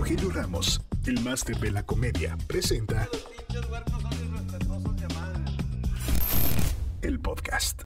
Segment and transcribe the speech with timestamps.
[0.00, 3.06] Rogelio Ramos, el máster de la comedia, presenta
[7.02, 7.82] el podcast.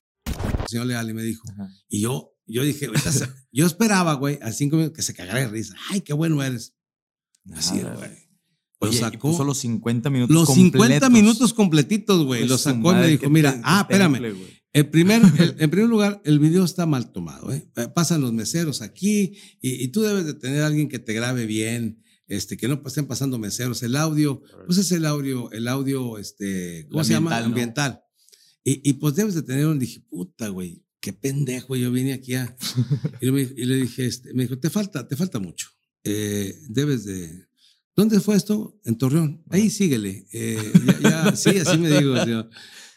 [0.62, 1.42] El señor Leal y me dijo,
[1.88, 2.88] y yo, yo dije,
[3.52, 5.74] yo esperaba, güey, a cinco minutos que se cagara de risa.
[5.90, 6.72] Ay, qué bueno eres.
[7.52, 8.10] Así, Nada, güey.
[8.80, 9.32] Lo sacó.
[9.32, 11.10] puso los 50 minutos Los 50 completos.
[11.10, 12.42] minutos completitos, güey.
[12.42, 14.12] Pues Lo sacó y me dijo, mira, te- ah, espérame.
[14.20, 14.62] temple.
[14.72, 17.68] El primer, el- en primer lugar, el video está mal tomado, ¿eh?
[17.74, 21.12] Eh, Pasan los meseros aquí y, y tú debes de tener a alguien que te
[21.12, 23.82] grabe bien, este, que no estén pasando meseros.
[23.82, 27.36] El audio, pues es el audio, el audio, este, ¿cómo se llama?
[27.38, 27.48] ambiental, ¿no?
[27.54, 28.00] Ambiental.
[28.64, 32.34] Y, y pues debes de tener un, dije, puta, güey, qué pendejo, yo vine aquí
[32.34, 32.56] a...
[33.20, 35.68] Y, me- y le dije, este, me dijo, te falta, te falta mucho.
[36.02, 37.46] Eh, debes de...
[37.96, 38.80] ¿Dónde fue esto?
[38.84, 39.44] En Torreón.
[39.50, 40.26] Ahí síguele.
[40.32, 42.16] Eh, ya, ya- sí, así me digo.
[42.24, 42.48] señor.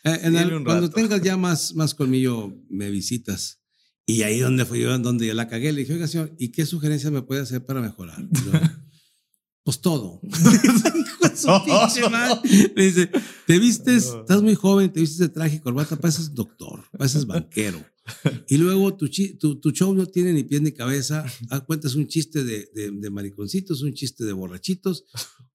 [0.06, 3.60] Eh, en el- cuando tengas ya más, más colmillo, me visitas.
[4.06, 6.66] Y ahí donde fui yo, donde yo la cagué, le dije, oiga, señor, ¿y qué
[6.66, 8.26] sugerencia me puede hacer para mejorar?
[8.46, 8.52] Yo,
[9.68, 10.22] pues todo.
[12.74, 13.12] Me dice,
[13.46, 17.86] te vistes, estás muy joven, te vistes de traje y corbata, pareces doctor, pareces banquero.
[18.48, 21.26] Y luego tu, tu, tu show no tiene ni pie ni cabeza.
[21.50, 25.04] Ah, Cuentas un chiste de, de, de mariconcitos, un chiste de borrachitos,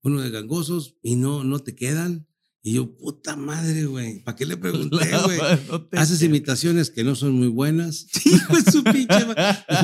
[0.03, 2.27] uno de gangosos y no, no te quedan.
[2.65, 5.37] Y yo, puta madre, güey, ¿para qué le pregunté, güey?
[5.69, 8.07] No Haces imitaciones que no son muy buenas.
[8.25, 9.17] Hijo de su pinche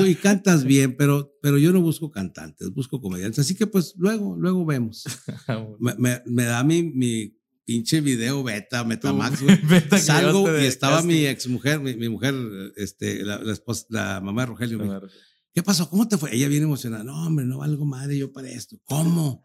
[0.08, 3.40] y cantas bien, pero, pero yo no busco cantantes, busco comediantes.
[3.40, 5.04] Así que pues luego, luego vemos.
[5.78, 7.36] Me, me- me da mi, mi
[7.66, 9.58] pinche video beta, Metamax, güey.
[10.00, 11.08] Salgo y estaba casting.
[11.08, 12.34] mi ex mujer, mi, mi mujer,
[12.76, 15.02] este, la, la esposa, la mamá de Rogelio.
[15.52, 15.90] ¿Qué pasó?
[15.90, 16.34] ¿Cómo te fue?
[16.34, 17.04] Ella viene emocionada.
[17.04, 18.80] No, hombre, no valgo madre yo para esto.
[18.84, 19.44] ¿Cómo?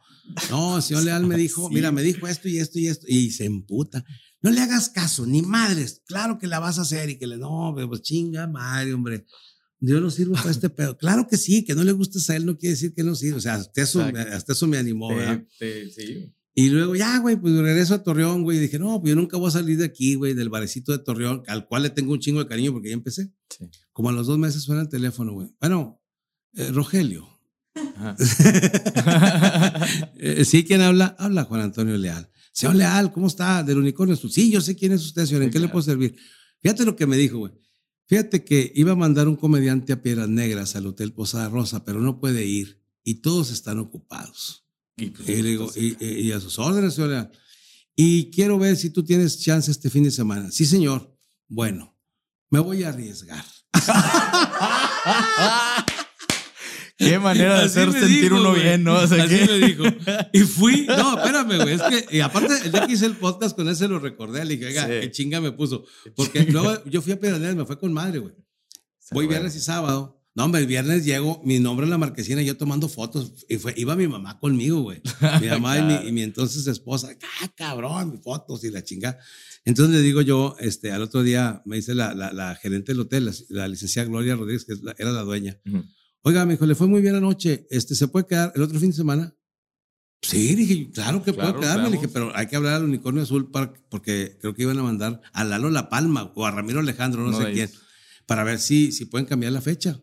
[0.50, 1.73] No, el señor Leal me dijo, Sí.
[1.76, 3.06] mira, me dijo esto y esto y esto.
[3.08, 4.04] Y se emputa.
[4.42, 6.02] No le hagas caso, ni madres.
[6.06, 9.26] Claro que la vas a hacer y que le, no, pues chinga madre, hombre.
[9.80, 10.98] Yo no sirvo para este pedo.
[10.98, 13.38] Claro que sí, que no le gustes a él no quiere decir que no sirve.
[13.38, 15.44] O sea, hasta eso, hasta eso me animó, ¿verdad?
[15.59, 16.34] Te- sí.
[16.58, 18.58] Y luego, ya, güey, pues regreso a Torreón, güey.
[18.58, 21.00] Y dije, no, pues yo nunca voy a salir de aquí, güey, del barecito de
[21.00, 23.30] Torreón, al cual le tengo un chingo de cariño porque ya empecé.
[23.50, 23.66] Sí.
[23.91, 25.50] Como a los dos meses suena el teléfono, güey.
[25.59, 26.02] Bueno,
[26.53, 27.28] eh, Rogelio.
[30.18, 31.16] Eh, sí, ¿quién habla?
[31.19, 32.30] Habla Juan Antonio Leal.
[32.52, 33.62] Señor Leal, ¿cómo está?
[33.63, 34.16] Del unicornio.
[34.16, 35.44] Sí, yo sé quién es usted, señor.
[35.44, 36.16] ¿En Sí, qué le puedo servir?
[36.62, 37.52] Fíjate lo que me dijo, güey.
[38.08, 42.00] Fíjate que iba a mandar un comediante a Piedras Negras al Hotel Posada Rosa, pero
[42.00, 42.81] no puede ir.
[43.03, 44.66] Y todos están ocupados.
[44.97, 47.31] Y, pues, Y le digo, entonces, y, y- y a sus órdenes, señor Leal.
[47.96, 50.50] Y quiero ver si tú tienes chance este fin de semana.
[50.52, 51.16] Sí, señor.
[51.47, 51.96] Bueno,
[52.50, 53.46] me voy a arriesgar.
[56.97, 58.63] Qué manera de Así hacer sentir dijo, uno güey.
[58.63, 58.95] bien, ¿no?
[58.95, 59.83] O sea, Así que- me dijo.
[60.33, 61.73] Y fui, no, espérame, güey.
[61.75, 64.45] Es que, y aparte, el día que hice el podcast con él se lo recordé.
[64.45, 64.94] Le dije, oiga, Sí.
[65.01, 65.84] qué chinga me puso.
[66.16, 68.34] Porque luego yo fui a Pedernales, me fue con madre, güey.
[69.11, 70.22] Voy viernes y sábado.
[70.38, 73.45] No, hombre, el viernes llego, mi nombre en la marquesina, yo tomando fotos.
[73.47, 75.01] Y fue, iba mi mamá conmigo, güey.
[75.41, 77.09] Mi mamá y, mi, y mi entonces esposa.
[77.41, 78.11] ¡Ah, cabrón!
[78.11, 79.17] Mis fotos y la chinga.
[79.63, 83.00] Entonces le digo yo, este, al otro día me dice la, la, la gerente del
[83.01, 85.57] hotel, la, la licenciada Gloria Rodríguez, que la- era la dueña.
[85.66, 85.84] Ujú.
[86.28, 87.68] Oiga, me dijo, le fue muy bien anoche.
[87.69, 89.36] Este, ¿Se puede quedar el otro fin de semana?
[90.24, 91.91] Sí, dije, claro que Claro, puedo quedarme.
[91.91, 94.81] Le dije, pero hay que hablar al unicornio azul para, porque creo que iban a
[94.81, 97.69] mandar a Lalo La Palma o a Ramiro Alejandro, no sé quién,
[98.25, 100.02] para ver si, si pueden cambiar la fecha.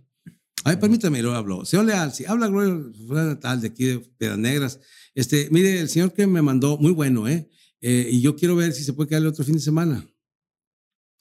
[0.62, 1.64] Ay, permítame, luego habló.
[1.64, 4.80] Señor Leal, si habla Gloria Natal de aquí de Piedras Negras.
[5.16, 7.50] Este, mire, el señor que me mandó, muy bueno, ¿eh?
[7.80, 10.06] Eh, y yo quiero ver si se puede quedar el otro fin de semana.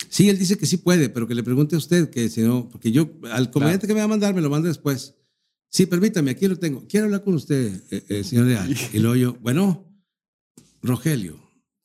[0.09, 2.67] Sí, él dice que sí puede, pero que le pregunte a usted, que si no,
[2.69, 5.16] porque yo, al comediante que me va a mandar, me lo manda después.
[5.69, 6.85] Sí, permítame, aquí lo tengo.
[6.88, 8.75] Quiero hablar con usted, eh, eh, señor Leal.
[8.91, 9.88] Y luego yo, bueno,
[10.81, 11.40] Rogelio,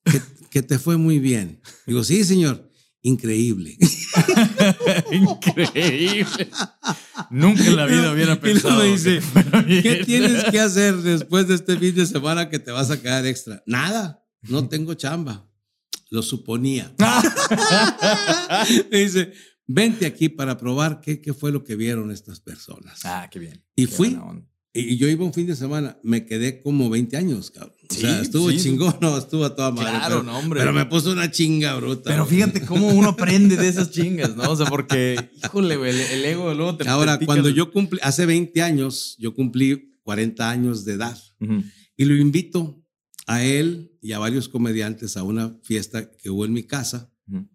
[0.04, 1.60] que, que te fue muy bien.
[1.86, 2.68] Digo, sí, señor,
[3.02, 3.78] increíble.
[5.12, 6.48] Increíble.
[7.30, 8.78] Nunca en la vida hubiera Y pensado.
[8.82, 9.20] me dice,
[9.66, 9.82] que.
[9.82, 13.26] ¿Qué tienes que hacer después de este fin de semana que te vas a quedar
[13.26, 13.62] extra?
[13.66, 15.48] Nada, no tengo chamba.
[16.10, 16.94] Lo suponía.
[18.90, 19.32] Me dice,
[19.66, 23.00] vente aquí para probar qué, qué fue lo que vieron estas personas.
[23.04, 23.64] Ah, qué bien.
[23.74, 24.18] Y Qué fui.
[24.78, 27.72] Y yo iba un fin de semana, me quedé como 20 años, cabrón.
[27.90, 28.58] O Sí, sea, estuvo sí.
[28.58, 29.88] chingón, no, estuvo a toda madre.
[29.92, 30.60] Claro, pero, no, hombre.
[30.60, 32.10] Pero me puso una chinga bruta.
[32.10, 34.50] Pero fíjate cómo uno aprende de esas chingas, ¿no?
[34.50, 38.26] O sea, porque, híjole, güey, el, el ego luego te Ahora, cuando yo cumplí, hace
[38.26, 41.18] 20 años, yo cumplí 40 años de edad.
[41.40, 41.62] Ujú.
[41.96, 42.84] Y lo invito
[43.26, 47.12] a él y a varios comediantes a una fiesta que hubo en mi casa.
[47.28, 47.48] Ujú.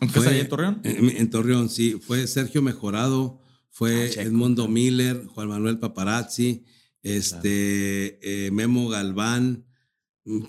[0.00, 0.80] ¿Aunque Fue- es ahí en Torreón?
[0.84, 1.98] En, en Torreón, sí.
[2.00, 3.40] Fue Sergio Mejorado,
[3.70, 4.22] fue Ah.
[4.22, 6.64] Edmundo Miller, Juan Manuel Paparazzi,
[7.02, 9.64] este, eh, Memo Galván.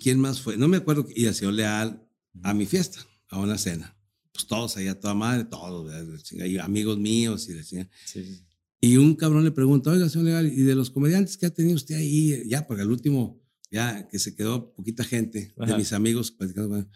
[0.01, 0.57] ¿Quién más fue?
[0.57, 1.07] No me acuerdo.
[1.15, 2.07] Y señor Leal
[2.41, 2.99] a mi fiesta,
[3.29, 3.95] a una cena.
[4.31, 5.91] Pues todos allá, toda madre, todos,
[6.61, 7.89] amigos míos y chinga.
[8.05, 8.41] Sí.
[8.81, 11.75] Y un cabrón le pregunta, oiga, señor legal, ¿y de los comediantes que ha tenido
[11.75, 12.43] usted ahí?
[12.47, 13.39] Ya, porque el último,
[13.73, 15.77] ya que se quedó poquita gente de Ajá.
[15.77, 16.87] mis amigos platicando con él,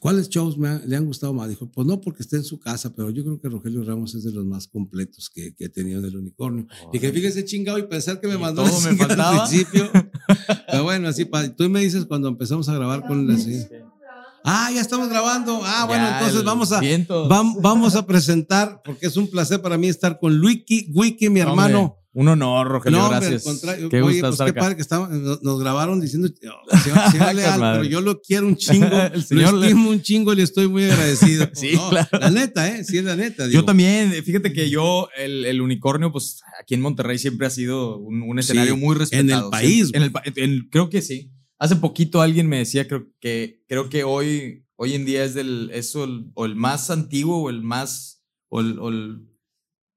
[0.00, 1.48] ¿Cuáles shows me han- le han gustado más?
[1.48, 4.22] Dijo, pues no porque esté en su casa, pero yo creo que Rogelio Ramos es
[4.22, 6.68] de los más completos que, que he tenido del unicornio.
[6.92, 9.42] Y que fíjese chingado y pensar que me mandó todo me faltaba.
[9.42, 9.90] al principio.
[10.70, 13.36] pero bueno, así, pa- tú me dices cuando empezamos a grabar con la
[14.44, 15.60] Ah, ya estamos grabando.
[15.64, 19.76] Ah, bueno, Ya, entonces vamos a, vam- vamos a presentar, porque es un placer para
[19.78, 21.80] mí estar con Luiki, Wiki, mi hermano.
[21.80, 23.46] Hombre, un honor, Rogelio, No, gracias.
[23.64, 23.88] al.
[23.90, 24.60] Qué Oye, gusto pues qué acá.
[24.60, 27.78] padre que estaba, nos, nos grabaron diciendo, oh, señor, señor Leal, Con madre.
[27.80, 30.68] pero yo lo quiero un chingo, El señor lo Le- un chingo y le estoy
[30.68, 31.48] muy agradecido.
[31.54, 32.08] Sí, No, claro.
[32.18, 32.82] La neta, ¿eh?
[32.82, 33.46] Sí, es la neta.
[33.48, 37.98] Yo también, fíjate que yo, el, el unicornio, pues aquí en Monterrey siempre ha sido
[37.98, 39.38] un, un escenario Sí, muy respetado.
[39.38, 41.30] en el país, Sí, en el en- creo que sí.
[41.60, 45.70] Hace poquito alguien me decía, creo que, creo que hoy, hoy en día es del,
[45.74, 49.27] es el, o el más antiguo o el más, o, el- o el-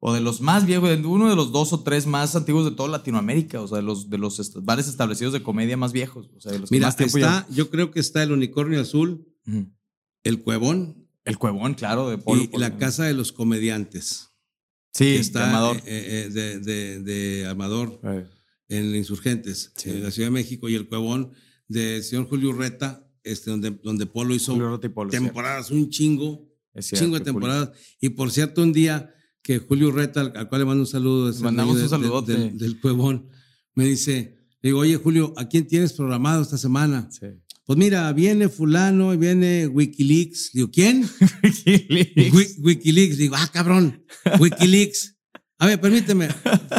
[0.04, 2.90] o de los más viejos, uno de los dos o tres más antiguos de toda
[2.90, 6.42] Latinoamérica, o sea, de los, de los est- bares establecidos de comedia más viejos, o
[6.42, 9.26] sea, de los que Mira, más tiempo está, yo creo que está el unicornio azul,
[10.24, 12.42] el cuevón El cuevón, claro, de Polo.
[12.44, 12.62] y Polo.
[12.68, 14.30] la casa de los comediantes.
[14.94, 15.78] Sí, está está Amador.
[15.86, 18.26] eh, eh, de, de, de Amador Eh.
[18.70, 19.92] en Insurgentes, Sí.
[19.92, 21.32] en la Ciudad de México, y el cuevón
[21.68, 24.80] del señor Julio Urreta, este, donde, donde Polo hizo Polo,
[25.12, 26.50] temporadas, un chingo.
[26.74, 27.34] Es cierto, chingo de Julio.
[27.34, 27.72] temporadas.
[28.02, 31.30] Y por cierto, un día que Julio Urreta, al, al cual le mando un saludo,
[31.30, 32.52] es Mandamos dueño un de- de- saludote.
[32.64, 33.28] del, Cuevón,
[33.76, 37.08] me dice, le digo, oye Julio, ¿a quién tienes programado esta semana?
[37.12, 37.28] Sí.
[37.66, 40.52] Pues mira, viene fulano y viene Wikileaks.
[40.54, 41.08] Digo, ¿quién?
[42.34, 43.18] Wi- Wikileaks.
[43.18, 44.04] Digo, ah, cabrón,
[44.40, 45.16] Wikileaks.
[45.60, 46.28] A ver, permíteme.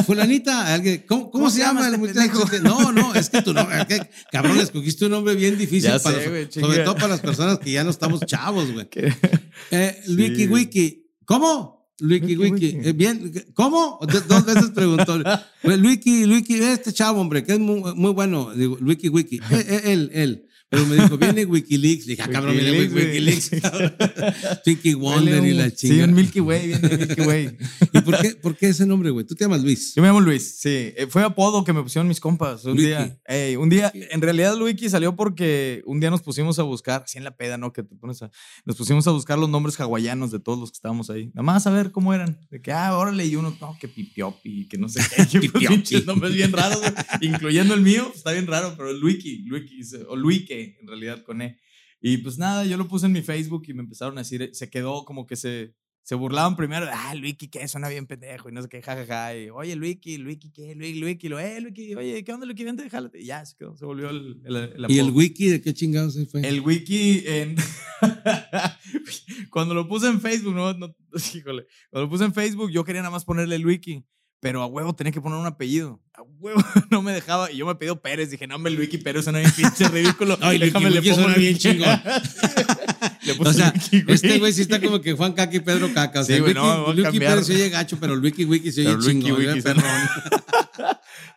[0.05, 2.43] Fulanita, alguien, ¿cómo, cómo se llama el muchacho?
[2.43, 2.59] este?
[2.59, 5.99] No, no, es que tú no, es que, cabrón, escogiste un nombre bien difícil, Ya
[5.99, 8.87] para sé, los- güey, sobre todo para las personas que ya no estamos chavos, güey.
[9.71, 10.47] Eh, Wiki.
[10.47, 11.05] Wiki.
[11.25, 11.82] ¿Cómo?
[12.01, 12.77] Wiki Wiki.
[12.83, 13.99] Eh, bien, ¿cómo?
[14.01, 15.21] Do- Dos veces preguntó.
[15.61, 18.53] Pues, Wiki, Wiki, este chavo, hombre, que es muy, muy bueno.
[18.53, 19.37] Digo, Wiki Wiki.
[19.51, 20.45] Eh, eh, él, él.
[20.73, 22.05] Pero me dijo, viene Wikileaks.
[22.07, 23.51] Dije, ah, cabrón, viene Wikileaks.
[24.63, 26.05] Twinkie Wonder Huele y un- la Sí, chingada.
[26.09, 27.57] un Milky Way, viene Milky Way.
[27.93, 29.25] ¿Y por qué, por qué ese nombre, güey?
[29.25, 29.93] Tú te llamas Luis.
[29.95, 30.69] Yo me llamo Luis, sí.
[30.97, 32.65] Eh, Fue apodo que me pusieron mis compas.
[32.65, 32.87] Un Luiki.
[32.87, 37.03] día, ey, un día, en realidad Luiki salió porque un día nos pusimos a buscar,
[37.05, 37.71] así en la peda, ¿no?
[37.71, 38.31] Que te pones a,
[38.65, 41.27] nos pusimos a buscar los nombres hawaianos de todos los que estábamos ahí.
[41.27, 42.39] Nada más a ver cómo eran.
[42.49, 45.39] De que, ah, órale, y uno, no, que pipiopi, que no sé qué.
[45.39, 46.03] Pipiopi.
[46.05, 46.81] nombres bien raros,
[47.21, 50.15] incluyendo el mío, está bien raro, pero el Luiki, Luiki, o
[50.63, 51.59] Luike, en realidad, con E.
[52.01, 54.69] Y pues nada, yo lo puse en mi Facebook y me empezaron a decir, se
[54.69, 55.73] quedó como que se,
[56.03, 57.65] se burlaban primero, ah, Luiki, ¿qué?
[57.69, 59.37] Suena bien pendejo, y no sé qué, jajaja.
[59.37, 60.75] Y, oye, Luiki, Luiki, ¿qué?
[60.75, 62.65] Luiki, Luiki, lo, eh, Luiki, oye, ¿qué onda, Luiki?
[62.65, 63.21] Vente, jálate.
[63.21, 65.11] Y ya, se quedó, se volvió el, el, el ¿Y el.
[65.11, 66.45] Wiki de qué chingados fue?
[66.45, 67.55] El wiki en...
[69.49, 70.93] cuando lo puse en Facebook, no, no,
[71.33, 74.03] híjole, cuando lo puse en Facebook yo quería nada más ponerle el wiki,
[74.43, 76.01] pero a huevo tenía que poner un apellido.
[76.13, 76.61] A huevo
[76.91, 79.39] no me dejaba y yo me pidió Pérez, dije, no, hombre, el wiki Pérez suena
[79.39, 80.37] bien pinche ridículo.
[80.41, 82.01] Ay, Luiki, Déjame le Wiki pongo suena bien chingón.
[83.23, 83.73] Le puse O sea,
[84.07, 86.19] este güey sí está como que Juan Caca y Pedro Caca.
[86.19, 87.33] O sea, Sí, güey, no, cambiar.
[87.33, 89.31] Pérez se oye gacho, pero el Wiki se oye Pero chingón.
[89.31, 89.63] Wiki ¿eh?
[89.63, 89.83] Perrón.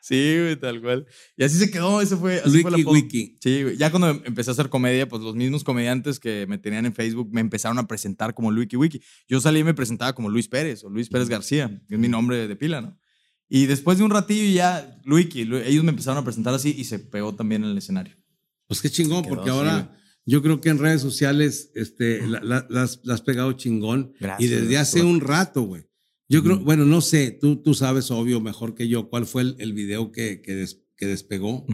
[0.06, 1.04] Sí, güey, tal cual.
[1.36, 2.94] Y así se quedó, ese fue, así fue Wiki apodo.
[2.94, 3.38] Wiki.
[3.40, 3.76] Sí, güey.
[3.76, 6.94] ya cuando em- empecé a hacer comedia, pues los mismos comediantes que me tenían en
[6.94, 9.00] Facebook me empezaron a presentar como Luiki Wiki.
[9.28, 12.06] Yo salí y me presentaba como Luis Pérez o Luis Pérez García, que es mi
[12.08, 12.96] nombre de pila, ¿no?
[13.48, 16.84] Y después de un ratillo ya, Luiki, Lu- ellos me empezaron a presentar así y
[16.84, 18.14] se pegó también en el escenario.
[18.68, 22.40] Pues qué chingón, Quedó, porque sí, ahora yo creo que en redes sociales este, la,
[22.44, 24.12] la- las, las has pegado chingón.
[24.20, 25.85] Gracias, y desde hace un rato, güey.
[26.28, 29.56] Yo creo, bueno, no sé, tú, tú sabes, obvio, mejor que yo, cuál fue el,
[29.58, 31.64] el video que, que, des- que despegó.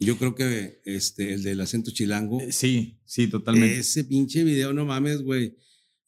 [0.00, 2.40] Yo creo que este, el del acento chilango.
[2.40, 3.78] Eh, Sí, sí, totalmente.
[3.80, 5.56] Ese pinche video, no mames, güey.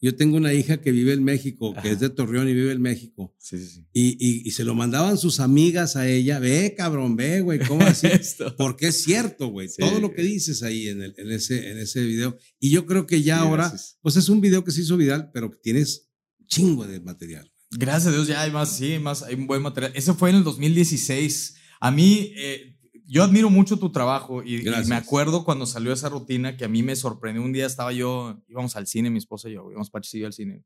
[0.02, 1.90] Yo tengo una hija que vive en México, que Ajá.
[1.90, 3.34] es de Torreón y vive en México.
[3.38, 3.86] Sí, sí, sí.
[3.92, 6.38] Y, y, y se lo mandaban sus amigas a ella.
[6.38, 8.06] Ve, cabrón, ve, güey, ¿cómo así?
[8.10, 8.56] Esto.
[8.56, 9.68] Porque es cierto, güey.
[9.68, 9.76] Sí.
[9.80, 12.38] Todo lo que dices ahí en, el- en, ese, en ese video.
[12.58, 15.50] Y yo creo que ya ahora, pues es un video que se hizo viral, pero
[15.50, 16.08] que tienes
[16.46, 17.49] chingo de material.
[17.70, 19.92] Gracias a Dios ya hay más, sí, hay más, hay un buen material.
[19.94, 21.56] Eso fue en el 2016.
[21.80, 26.08] A mí, eh, yo admiro mucho tu trabajo y, y me acuerdo cuando salió esa
[26.08, 27.42] rutina que a mí me sorprendió.
[27.42, 30.26] Un día estaba yo, íbamos al cine, mi esposa y yo, íbamos Pachi y yo
[30.26, 30.64] al cine.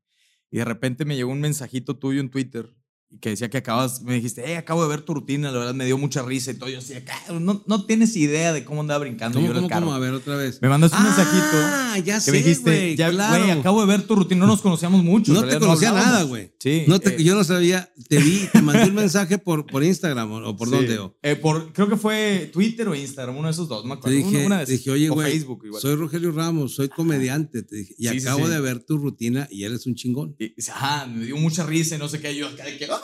[0.51, 2.73] Y de repente me llegó un mensajito tuyo en Twitter
[3.21, 5.85] que decía que acabas, me dijiste, hey, acabo de ver tu rutina, la verdad me
[5.85, 6.69] dio mucha risa y todo.
[6.69, 9.61] Yo decía, "Ca- no, no tienes idea de cómo andaba brincando ¿Cómo, yo en el
[9.63, 9.85] cómo, carro.
[9.85, 9.95] cómo?
[9.95, 10.59] A ver, otra vez.
[10.61, 13.45] Me mandaste un mensajito Ah, ya que sé, me dijiste, ya, claro.
[13.45, 15.31] güey, acabo de ver tu rutina, no nos conocíamos mucho.
[15.33, 16.51] No te conocía nada, güey.
[16.59, 16.83] Sí.
[16.87, 20.29] No te- eh, yo no sabía, te vi, te mandé un mensaje por, por Instagram
[20.31, 20.75] o, por Sí.
[20.75, 20.97] dónde.
[20.99, 23.99] O, Eh, por, creo que fue Twitter o Instagram, uno de esos dos, me te
[23.99, 24.17] acuerdo.
[24.17, 24.69] dije, una, una esas.
[24.69, 25.45] dije, oye, güey,
[25.79, 27.63] soy Rogelio Ramos, soy comediante.
[27.63, 28.51] Te dije, y Sí, acabo sí.
[28.51, 30.35] de ver tu rutina y eres un chingón.
[30.37, 32.35] Y ajá, me dio mucha risa y no sé qué.
[32.35, 32.99] Yo acá de que, "Ah,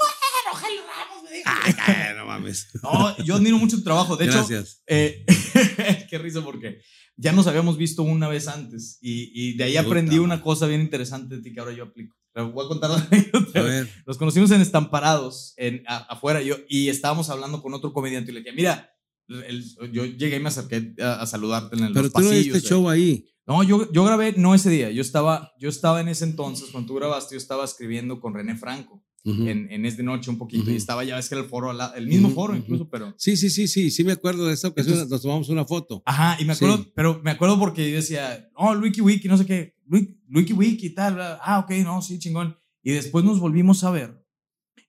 [0.51, 1.50] Rogelio Ramos me dijo.
[1.50, 2.67] Ay, ay, no mames.
[2.84, 4.17] No, yo admiro mucho tu trabajo.
[4.17, 4.81] De hecho, Gracias.
[4.88, 5.25] eh,
[6.10, 6.81] qué risa porque
[7.17, 10.81] ya nos habíamos visto una vez antes y, y de ahí aprendí una cosa bien
[10.81, 12.15] interesante de ti que ahora yo aplico.
[12.34, 13.60] Te voy a contar la anécdota.
[13.60, 13.89] A ver.
[14.08, 18.34] Nos conocimos en Estamparados, en, a- afuera, yo, y estábamos hablando con otro comediante y
[18.34, 18.89] le dije, mira,
[19.27, 22.29] el- yo llegué y me acerqué a, a saludarte en el, Pero los tú no
[22.29, 22.62] pasillos.
[22.62, 23.27] de- show ahí.
[23.46, 26.88] No, yo, yo grabé, no ese día, yo estaba, yo estaba en ese entonces, cuando
[26.88, 29.47] tú grabaste, yo estaba escribiendo con René Franco Ujú.
[29.47, 30.71] en, en Es de Noche un poquito, Ujú.
[30.71, 33.13] y estaba ya, ves que era el foro, la- el mismo foro incluso, pero...
[33.17, 34.93] Sí, sí, sí, sí, sí me acuerdo de esa ocasión.
[34.95, 36.01] Entonces- nos tomamos una foto.
[36.05, 36.91] Ajá, y me acuerdo, Sí.
[36.95, 40.89] pero me acuerdo porque yo decía, oh, Wiki Wiki, no sé qué, Wiki Wiki y
[40.95, 42.55] tal, bla, ah, ok, no, sí, chingón.
[42.83, 44.19] Y después nos volvimos a ver.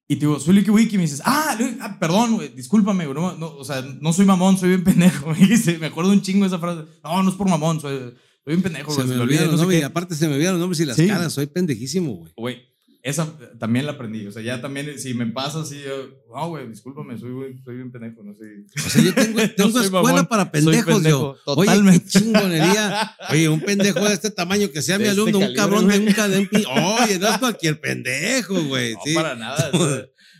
[0.08, 3.36] Y te digo, soy Wiki Wiki, y me dices, ah, ah, perdón, güey, discúlpame, no,
[3.36, 5.30] no, o sea, no soy mamón, soy bien pendejo.
[5.30, 7.98] Me dice, me acuerdo un chingo de esa frase, no, no es por mamón, soy,
[7.98, 8.14] soy
[8.46, 10.28] bien pendejo, Se me se me olvidan olvida, los no sé nombres y aparte se
[10.28, 11.06] me olvidan los nombres y las Sí.
[11.06, 11.32] caras.
[11.32, 12.32] Soy pendejísimo, güey.
[12.36, 12.56] Güey,
[13.02, 16.48] esa eh, también la aprendí, o sea, ya también, si me pasa así, yo, no,
[16.48, 17.30] güey, discúlpame, soy,
[17.64, 18.44] soy bien pendejo, no sé.
[18.76, 21.54] O sea, yo tengo, tengo escuela mamón, para pendejos, pendejo, yo.
[21.56, 22.04] Oye, totalmente.
[22.04, 23.16] qué chingonería.
[23.30, 25.98] Oye, un pendejo de este tamaño que sea De mi este alumno, un cabrón de
[25.98, 26.64] un cadempi.
[27.02, 28.94] Oye, no es cualquier pendejo, güey.
[28.94, 29.14] No, sí.
[29.14, 29.70] para nada.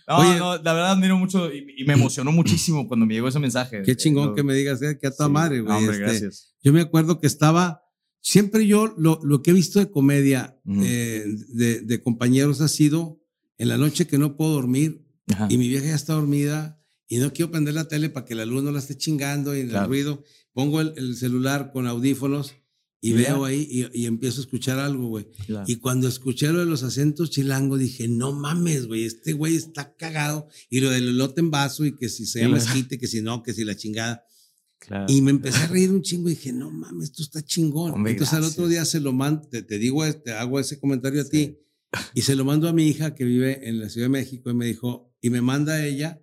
[0.08, 0.38] No, Oye.
[0.38, 3.82] no, la verdad admiro mucho y, y me emocionó muchísimo cuando me llegó ese mensaje.
[3.82, 5.30] Qué chingón Lo- que me digas, eh, que a tu sí.
[5.30, 5.76] madre, güey.
[5.76, 6.54] hombre, Este, gracias.
[6.62, 7.81] Yo me acuerdo que estaba,
[8.22, 13.20] siempre yo lo, lo que he visto de comedia eh, de, de compañeros ha sido
[13.58, 15.48] en la noche que no puedo dormir Ajá.
[15.50, 18.46] y mi vieja ya está dormida y no quiero prender la tele para que la
[18.46, 19.84] luz no la esté chingando y en Claro.
[19.84, 20.24] el ruido.
[20.54, 22.54] Pongo el, el celular con audífonos
[23.02, 25.26] y veo ahí y, y empiezo a escuchar algo, güey.
[25.46, 25.64] Claro.
[25.66, 29.94] Y cuando escuché lo de los acentos chilangos, dije, no mames, güey, este güey está
[29.96, 30.46] cagado.
[30.70, 33.42] Y lo del elote en vaso y que si se llama esquite, que si no,
[33.42, 34.22] que si la chingada.
[34.86, 35.06] Claro.
[35.08, 37.92] Y me empecé a reír un chingo y dije, no mames, esto está chingón.
[37.92, 38.70] Hombre, Entonces al otro gracias.
[38.70, 41.58] día se lo mando, te, te digo, te hago ese comentario a ti
[42.14, 44.54] y se lo mando a mi hija que vive en la Ciudad de México y
[44.54, 46.18] me dijo, y me manda a ella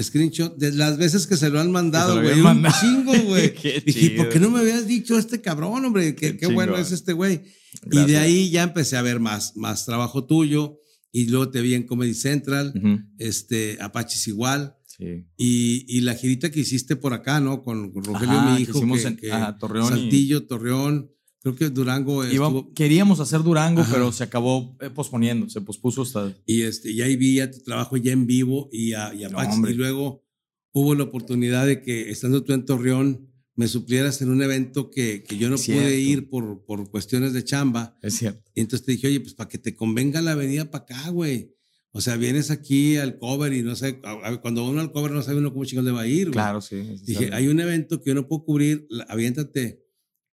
[0.00, 2.34] screenshot de las veces que se lo han mandado, güey.
[2.38, 2.74] Un mandado.
[2.80, 3.52] chingo, güey.
[3.84, 6.14] Dije, ¿por qué no me habías dicho este cabrón, hombre?
[6.14, 7.42] Qué, Qué qué bueno es este güey.
[7.84, 8.06] Y Gracias.
[8.06, 10.78] de ahí ya empecé a ver más, más trabajo tuyo
[11.10, 13.00] y luego te vi en Comedy Central, Ujú.
[13.18, 14.76] este, Apaches igual.
[14.98, 15.26] Sí.
[15.36, 17.62] Y, y la girita que hiciste por acá, ¿no?
[17.62, 18.78] Con, con Rogelio, Ajá, mi que hijo.
[18.78, 21.12] hicimos que- en- que ajá, Torreón y- Saltillo, Torreón.
[21.40, 22.74] Creo que Durango Iba- estuvo.
[22.74, 23.92] queríamos hacer Durango, Ajá.
[23.92, 26.36] pero se acabó eh, posponiendo, se pospuso hasta.
[26.46, 29.28] Y, este, y ahí vi ya tu trabajo ya en vivo y a, y a
[29.28, 29.70] No, hombre.
[29.70, 30.24] y luego
[30.72, 35.22] hubo la oportunidad de que, estando tú en Torreón, me suplieras en un evento que,
[35.22, 37.96] que yo no pude ir por, por cuestiones de chamba.
[38.02, 38.50] Es cierto.
[38.54, 41.54] Y entonces te dije, oye, pues para que te convenga la venida para acá, güey.
[41.92, 44.00] O sea, vienes aquí al cover y no sé,
[44.42, 46.32] cuando uno al cover no sabe uno cómo chingón le va a ir, güey.
[46.32, 46.76] Claro, sí.
[47.02, 49.82] Dije, hay un evento que yo no puedo cubrir, aviéntate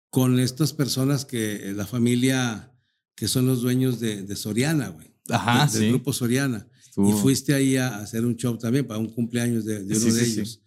[0.10, 2.74] con estas personas que, la familia,
[3.16, 5.14] que son los dueños de, de Soriana, güey.
[5.30, 5.90] Ajá, de- del sí.
[5.90, 6.68] grupo Soriana.
[6.98, 10.12] Y fuiste ahí a hacer un show también para un cumpleaños de, de uno Sí,
[10.12, 10.32] de sí, sí.
[10.40, 10.62] ellos.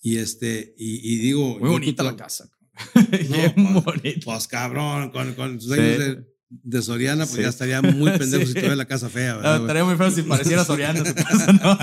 [0.00, 1.58] Y este, y, y digo.
[1.58, 2.48] Muy bonita la casa.
[2.94, 4.20] No, Bien pues, bonita.
[4.24, 6.24] Pues cabrón, con, con sus años de,
[6.64, 7.42] de Soriana, pues Sí.
[7.42, 8.48] ya estaría muy pendejo Sí.
[8.48, 9.50] si tuviera la casa fea, Ah, ¿verdad?
[9.58, 9.62] güey?
[9.62, 11.74] estaría muy feo si pareciera Soriana casa, ¿no?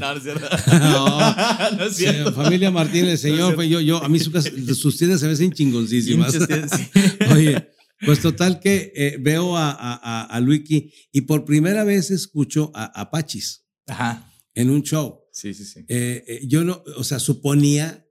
[0.00, 0.48] no, no es cierto.
[0.78, 1.18] No.
[1.78, 2.32] no es Sí, cierto.
[2.32, 6.32] familia Martínez, señor, yo, yo, a mí su casa- sus tiendas se me hacen chingoncísimas.
[6.32, 6.38] Sí.
[7.32, 7.68] Oye,
[8.04, 12.86] pues total que eh, veo a, a, a, Luiki y por primera vez escucho a
[13.00, 14.28] Apachis Ajá.
[14.54, 15.20] en un show.
[15.32, 15.80] Sí, sí, sí.
[15.88, 18.01] Eh, eh, yo no, o sea, suponía,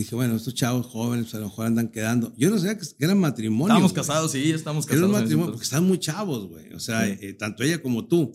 [0.00, 2.32] dije, bueno, estos chavos jóvenes pues, a lo mejor andan quedando.
[2.36, 3.74] Yo no sabía que, eran matrimonio.
[3.74, 4.00] Estamos güey.
[4.06, 5.08] casados, sí, estamos casados.
[5.08, 6.72] un en ese matrimonio, porque están muy chavos, güey.
[6.72, 7.18] O sea, Sí.
[7.20, 8.32] eh, tanto ella como tú.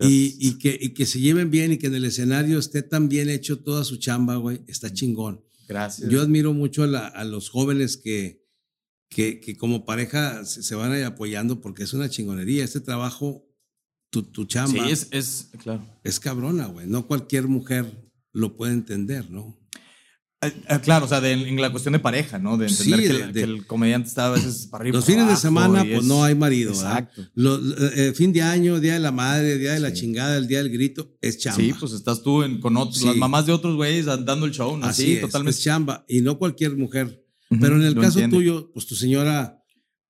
[0.00, 3.08] Y, y que, y que se lleven bien y que en el escenario esté tan
[3.08, 5.44] bien hecho toda su chamba, güey, está chingón.
[5.68, 6.10] Gracias.
[6.10, 8.44] Yo admiro mucho a, la- a los jóvenes que,
[9.08, 12.64] que, que como pareja se, se van a ir apoyando porque es una chingonería.
[12.64, 13.46] Este trabajo,
[14.10, 15.84] tu, tu sí, chamba, es, es, es, claro.
[16.20, 16.86] cabrona, güey.
[16.88, 19.56] No cualquier mujer lo puede entender, ¿no?
[20.46, 22.56] Eh, eh, claro, o sea, de- en la cuestión de pareja, ¿no?
[22.56, 24.96] De entender Sí, que, de- que el comediante está a veces para arriba.
[24.96, 26.72] Los para fines de semana, pues es- no hay marido.
[26.72, 27.22] Exacto.
[27.34, 27.58] Lo-
[27.94, 30.00] eh, fin de año, día de la madre, día de la Sí.
[30.02, 31.60] chingada, el día del grito, es chamba.
[31.60, 33.06] Sí, pues estás tú en- con otros, Sí.
[33.06, 34.86] las mamás de otros güeyes dando el show, ¿no?
[34.86, 35.56] Así sí, es, totalmente.
[35.58, 36.04] es chamba.
[36.08, 37.24] Y no cualquier mujer.
[37.50, 39.60] Ujú, Pero en el caso tuyo, pues tu señora.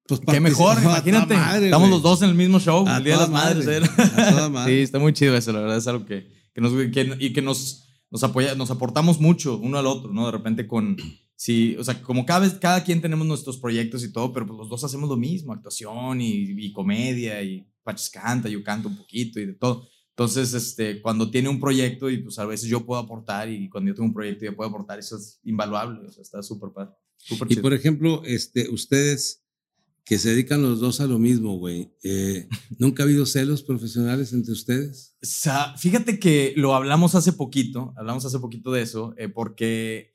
[0.07, 1.35] Pues Qué mejor, imagínate.
[1.35, 3.65] madre, Estamos los dos en el mismo show, A el Día de las Madres.
[3.65, 3.91] madre, ¿eh?
[4.23, 4.73] a toda madre.
[4.77, 5.79] Sí, está muy chido eso, la verdad.
[5.79, 7.85] Es algo que, que nos, que- y que nos,
[8.15, 10.27] nos apoya, nos aportamos mucho uno al otro, ¿no?
[10.27, 10.97] De repente con.
[11.35, 14.57] Sí, o sea, como cada vez, cada quien tenemos nuestros proyectos y todo, pero pues
[14.57, 18.97] los dos hacemos lo mismo, actuación y, y comedia, y Pachis canta, yo canto un
[18.97, 19.89] poquito y de todo.
[20.11, 23.89] Entonces, este, cuando tiene un proyecto y pues a veces yo puedo aportar y cuando
[23.89, 26.93] yo tengo un proyecto yo puedo aportar, eso es invaluable, o sea, está súper padre.
[27.17, 27.63] Súper Y chido.
[27.63, 29.44] por ejemplo, este, ustedes
[30.05, 31.95] que se dedican los dos a lo mismo, güey.
[32.03, 35.17] Eh, ¿Nunca ha habido celos profesionales entre ustedes?
[35.23, 40.15] O sea, fíjate que lo hablamos hace poquito, hablamos hace poquito de eso, eh, porque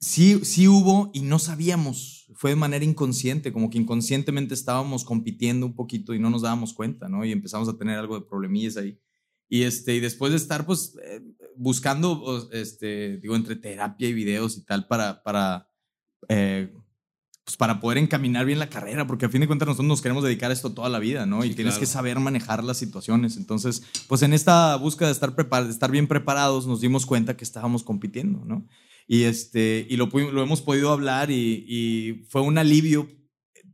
[0.00, 5.66] sí, sí hubo y no sabíamos, fue de manera inconsciente, como que inconscientemente estábamos compitiendo
[5.66, 7.24] un poquito y no nos dábamos cuenta, ¿no?
[7.24, 9.00] Y empezamos a tener algo de problemillas ahí.
[9.48, 11.20] Y, este, y después de estar, pues, eh,
[11.56, 15.68] buscando, este, digo, entre terapia y videos y tal para, para
[16.28, 16.72] eh,
[17.46, 20.24] pues para poder encaminar bien la carrera, porque a fin de cuentas nosotros nos queremos
[20.24, 21.44] dedicar a esto toda la vida, ¿no?
[21.44, 23.36] y tienes que saber manejar las situaciones.
[23.36, 27.44] Entonces, pues en esta búsqueda de estar, de estar bien preparados, nos dimos cuenta que
[27.44, 28.66] estábamos compitiendo, ¿no?
[29.06, 33.08] Y, este, y lo, lo hemos podido hablar y, y, fue un alivio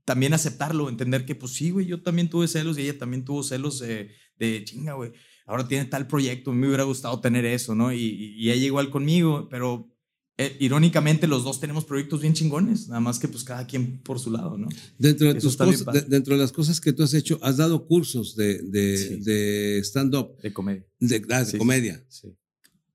[0.05, 3.43] también aceptarlo, entender que, pues sí, güey, yo también tuve celos y ella también tuvo
[3.43, 5.12] celos de chinga, güey.
[5.47, 7.91] Ahora tiene tal proyecto, me hubiera gustado tener eso, ¿no?
[7.91, 9.88] Y, y ella igual conmigo, pero
[10.38, 14.18] eh, irónicamente los dos tenemos proyectos bien chingones, nada más que pues cada quien por
[14.18, 14.68] su lado, ¿no?
[14.98, 18.34] Dentro de, tus cosas, dentro de las cosas que tú has hecho, has dado cursos
[18.34, 20.36] de, de, de stand-up.
[20.42, 20.86] De comedia.
[20.98, 22.02] De, ah, comedia.
[22.08, 22.34] Sí.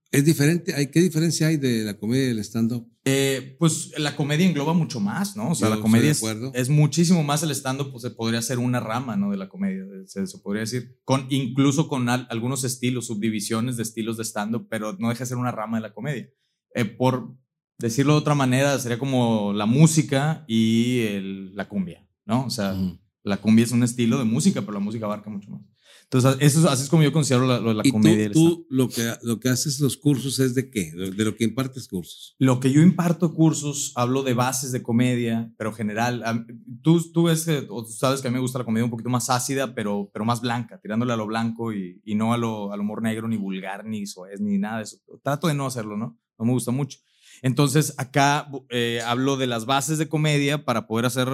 [0.10, 0.90] ¿Es diferente?
[0.90, 2.90] ¿Qué diferencia hay de la comedia y el stand-up?
[3.06, 5.52] Eh, pues la comedia engloba mucho más, ¿no?
[5.52, 8.80] O sea, la comedia es, es, muchísimo más el stand-up, pues se podría ser una
[8.80, 9.30] rama, ¿no?
[9.30, 10.98] De la comedia, se, se podría decir.
[11.04, 15.38] Con, incluso con algunos estilos, subdivisiones de estilos de stand-up, pero no deja de ser
[15.38, 16.30] una rama de la comedia.
[16.74, 17.36] Eh, por
[17.78, 22.46] decirlo de otra manera, sería como la música y la cumbia, ¿no?
[22.46, 22.76] O sea,
[23.24, 25.62] la cumbia es un estilo de música, pero la música abarca mucho más.
[26.10, 28.32] Entonces, eso así es como yo considero la, la ¿Y comedia.
[28.32, 30.94] Tú, tú lo, que, lo que haces los cursos es de qué?
[30.94, 32.34] De lo que impartes cursos.
[32.40, 36.46] Lo que yo imparto cursos, hablo de bases de comedia, pero general.
[36.82, 39.30] Tú, tú ves o sabes que a mí me gusta la comedia un poquito más
[39.30, 42.80] ácida, pero, pero más blanca, tirándole a lo blanco y, y no a lo, al
[42.80, 44.98] humor negro, ni vulgar, ni soez, ni nada de eso.
[45.22, 46.18] Trato de no hacerlo, ¿no?
[46.38, 47.00] No me gusta mucho.
[47.42, 51.30] Entonces, acá eh, hablo de las bases de comedia para poder hacer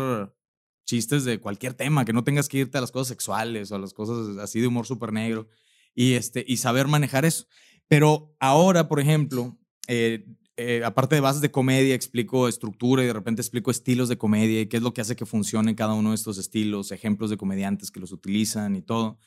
[0.86, 3.80] chistes de cualquier tema, que no tengas que irte a las cosas sexuales o a
[3.80, 5.48] las cosas así de humor súper negro
[5.96, 7.46] y, este, y saber manejar eso.
[7.88, 9.58] Pero ahora, por ejemplo,
[9.88, 10.26] eh,
[10.58, 14.62] eh, aparte de bases de comedia, explico estructura y de repente explico estilos de comedia
[14.62, 17.38] y qué es lo que hace que funcione cada uno de estos estilos, ejemplos de
[17.38, 19.18] comediantes que los utilizan y todo.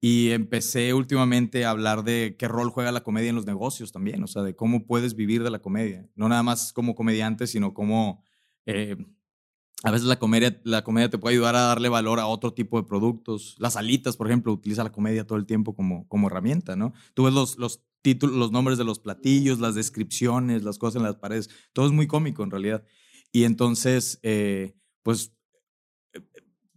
[0.00, 4.22] Y empecé últimamente a hablar de qué rol juega la comedia en los negocios también,
[4.22, 6.08] o sea, de cómo puedes vivir de la comedia.
[6.14, 8.22] No nada más como comediante, sino como
[8.64, 8.96] eh,
[9.82, 12.80] a veces la comedia, la comedia te puede ayudar a darle valor a otro tipo
[12.80, 13.56] de productos.
[13.58, 16.92] Las alitas, por ejemplo, utiliza la comedia todo el tiempo como, como herramienta, ¿no?
[17.14, 21.02] Tú ves los, los títulos, los nombres de los platillos, las descripciones, las cosas en
[21.04, 22.84] las paredes, todo es muy cómico en realidad.
[23.32, 25.32] Y entonces, eh, pues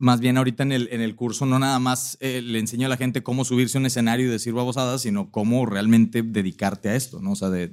[0.02, 2.90] más bien ahorita en el, en el curso no nada más eh, le enseño a
[2.90, 6.96] la gente cómo subirse a un escenario y decir babosadas, sino cómo realmente dedicarte a
[6.96, 7.34] esto, ¿no?
[7.34, 7.72] O sea, de,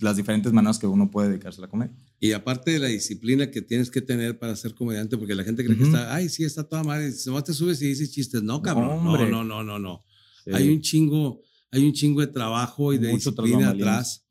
[0.00, 1.94] las diferentes maneras que uno puede dedicarse a la comedia.
[2.18, 5.64] Y aparte de la disciplina que tienes que tener para ser comediante, porque la gente
[5.64, 8.42] cree que está, ay, sí, está toda madre, no te subes y dices chistes.
[8.42, 9.04] No, cabrón.
[9.04, 10.04] No, no, no, no, no.
[10.52, 14.27] Hay un chingo, hay un chingo de trabajo y de disciplina atrás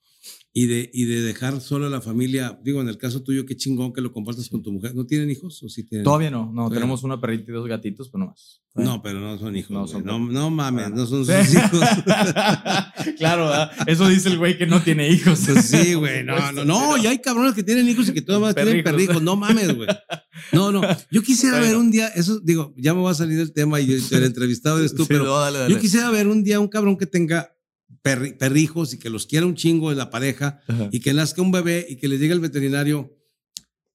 [0.58, 2.60] y de, y de dejar solo a la familia.
[2.64, 4.96] Digo, en el caso tuyo, qué chingón que lo compartas con tu mujer.
[4.96, 6.04] ¿No tienen hijos o sí tienen?
[6.04, 8.60] Todavía no, no, tenemos una perrita y dos gatitos, pero no más.
[8.74, 9.70] No, pero no son hijos.
[9.70, 11.80] No, son no, no, mames, no son sus hijos.
[13.20, 13.52] claro,
[13.86, 15.42] eso dice el güey que no tiene hijos.
[15.46, 18.56] Pues sí, güey, no, no, no, ya hay cabrones que tienen hijos y que todavía
[18.56, 19.22] tienen perrijos.
[19.22, 19.90] No mames, güey.
[20.52, 23.54] No, no, yo quisiera ver un día, eso, digo, ya me va a salir el
[23.54, 27.06] tema y el entrevistado eres tú, pero yo quisiera ver un día un cabrón que
[27.06, 27.54] tenga
[28.38, 31.86] perrijos y que los quiera un chingo de la pareja y que nazca un bebé
[31.90, 33.18] y que le diga al veterinario,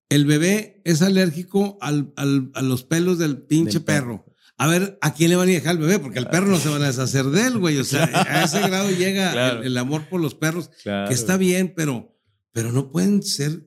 [0.09, 4.27] el bebé es alérgico al, al, a los pelos del pinche perro.
[4.59, 5.99] A ver, ¿a quién le van a dejar al bebé?
[5.99, 7.79] Porque el perro no se van a deshacer de él, güey.
[7.79, 12.17] O sea, a ese grado llega el, amor por los perros, que está bien, pero,
[12.53, 13.67] pero no pueden ser,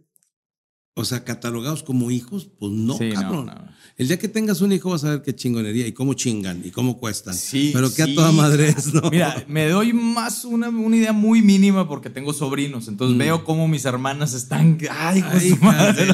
[0.94, 3.52] o sea, catalogados como hijos, pues no, cabrón.
[3.98, 6.72] El día que tengas un hijo vas a ver qué chingonería y cómo chingan y
[6.72, 7.34] cómo cuestan.
[7.34, 7.72] Sí.
[7.74, 9.10] Pero que a toda madre es, ¿no?
[9.10, 12.90] Mira, me doy más una, una idea muy mínima porque tengo sobrinos.
[12.90, 13.20] Entonces mm.
[13.20, 14.78] veo cómo mis hermanas están.
[14.92, 16.08] Ay, su madre.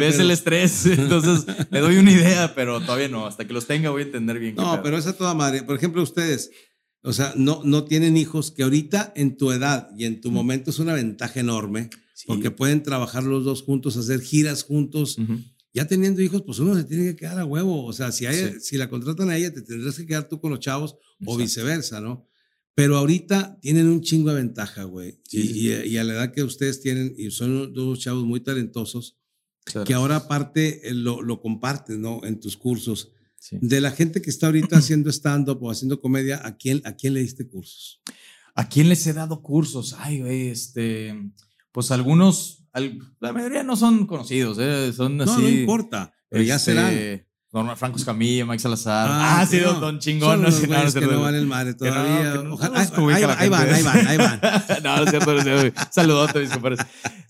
[0.00, 0.86] Ves el estrés.
[0.86, 3.26] Entonces le doy una idea, pero todavía no.
[3.26, 4.54] Hasta que los tenga voy a entender bien.
[4.54, 5.64] No, pero es a toda madre.
[5.64, 6.50] Por ejemplo, ustedes.
[7.02, 10.34] O sea, no, no tienen hijos que ahorita en tu edad y en tu mm.
[10.34, 11.90] momento es una ventaja enorme
[12.26, 15.16] porque pueden trabajar los dos juntos, hacer giras juntos
[15.74, 17.84] ya teniendo hijos, pues uno se tiene que quedar a huevo.
[17.84, 20.50] O sea, si, hay, si la contratan a ella, te tendrás que quedar tú con
[20.50, 22.28] los chavos o viceversa, ¿no?
[22.74, 25.20] Pero ahorita tienen un chingo de ventaja, güey.
[25.30, 29.18] y, y, a la edad que ustedes tienen, y son dos chavos muy talentosos,
[29.86, 32.20] que ahora aparte eh, lo, lo comparten, ¿no?
[32.24, 33.12] En tus cursos.
[33.50, 37.14] De la gente que está ahorita haciendo stand-up o haciendo comedia, ¿a quién, ¿a quién
[37.14, 38.00] le diste cursos?
[38.54, 39.94] ¿A quién les he dado cursos?
[39.98, 41.14] Ay, güey, este,
[41.72, 42.58] pues algunos
[43.20, 44.92] la mayoría no son conocidos, ¿eh?
[44.96, 45.30] son así.
[45.32, 46.92] No, no importa, pero ya serán.
[46.92, 49.08] Este, Norma Franco Escamilla, Mike Salazar.
[49.10, 49.80] Ah, Ah, sí, sí, don, no.
[49.80, 50.42] don chingón.
[50.42, 52.34] Son sí, no, que no valen madre todavía.
[52.42, 53.48] no, Ojalá- los ahí, van, ahí
[53.82, 54.40] van, ahí van.
[54.82, 55.80] no, no es cierto, no es cierto.
[55.90, 56.80] Saludote, mis compadres.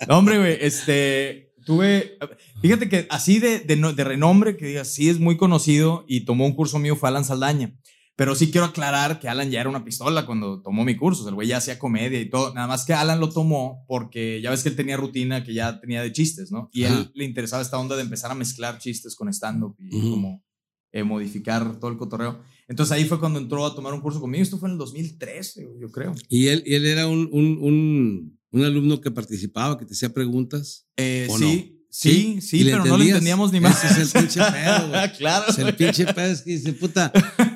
[0.07, 2.19] No, hombre, güey, este, tuve,
[2.61, 6.47] fíjate que así de, de, de renombre, que digas, sí es muy conocido y tomó
[6.47, 7.73] un curso mío fue Alan Saldaña.
[8.15, 11.23] Pero sí quiero aclarar que Alan ya era una pistola cuando tomó mi curso.
[11.23, 12.53] O sea, el güey ya hacía comedia y todo.
[12.53, 15.81] Nada más que Alan lo tomó porque ya ves que él tenía rutina que ya
[15.81, 16.69] tenía de chistes, ¿no?
[16.73, 17.11] Y a él Ajá.
[17.15, 20.11] le interesaba esta onda de empezar a mezclar chistes con stand-up y Ujú.
[20.11, 20.45] como
[20.93, 22.43] eh, modificar todo el cotorreo.
[22.69, 24.43] Entonces ahí fue cuando entró a tomar un curso conmigo.
[24.43, 26.15] Esto fue en el 2013, güey, yo creo.
[26.29, 30.13] Y él, y él era un, un, un, un alumno que participaba, que te hacía
[30.13, 30.87] preguntas.
[30.99, 33.17] Eh, ¿O sí, sí, sí, ¿Y le pero no le entendías?
[33.19, 33.85] entendíamos ni más.
[33.85, 35.13] Ese es el pinche pedo, güey.
[35.19, 35.45] claro.
[35.51, 37.13] Es el pinche pedo es que dice, puta,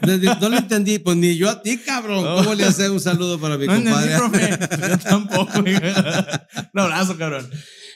[0.06, 2.22] no, no lo entendí, pues ni yo a ti, cabrón.
[2.22, 4.16] ¿Cómo le hace un saludo para mi No compadre?
[4.16, 4.50] profe.
[4.90, 5.62] Yo tampoco.
[5.62, 5.74] güey.
[5.76, 7.48] Un abrazo, cabrón.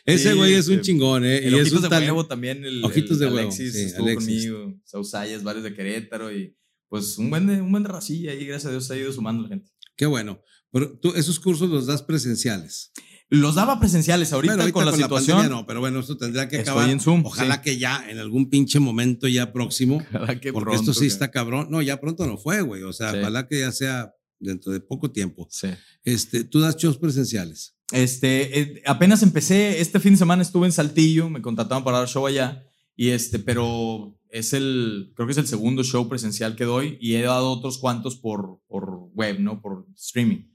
[0.07, 1.38] Ese Sí, güey es un este, chingón, ¿eh?
[1.46, 2.64] El Y es Ojitos un de Huevo también.
[2.64, 4.46] El, Ojitos el de Huevo, Alexis sí, estuvo Alexis.
[4.50, 4.81] conmigo.
[4.87, 6.57] Sausayas, varios de Querétaro y
[6.88, 9.50] pues un buen un buen racilla ahí, gracias a Dios, se ha ido sumando la
[9.50, 9.70] gente.
[9.96, 10.40] Qué bueno.
[10.72, 12.92] Pero tú esos cursos los das presenciales.
[13.33, 15.37] Los daba presenciales ahorita, Bueno, con la situación.
[15.38, 16.90] pandemia no, pero bueno, esto tendrá que Estoy acabar.
[16.90, 17.61] en Zoom, Ojalá sí.
[17.62, 21.07] que ya en algún pinche momento ya próximo, Ojalá que porque pronto, esto sí que-
[21.07, 21.69] está cabrón.
[21.71, 22.83] No, ya pronto no fue, güey.
[22.83, 23.19] O sea, Sí.
[23.21, 25.47] ojalá que ya sea dentro de poco tiempo.
[25.51, 25.69] Sí.
[26.03, 27.77] Este, tú das shows presenciales.
[27.93, 32.09] Este, eh, apenas empecé, este fin de semana estuve en Saltillo, me contrataron para dar
[32.09, 32.64] show allá,
[32.97, 37.14] y este, pero es el, creo que es el segundo show presencial que doy, y
[37.14, 39.61] he dado otros cuantos por, por web, ¿no?
[39.61, 40.49] Por streaming.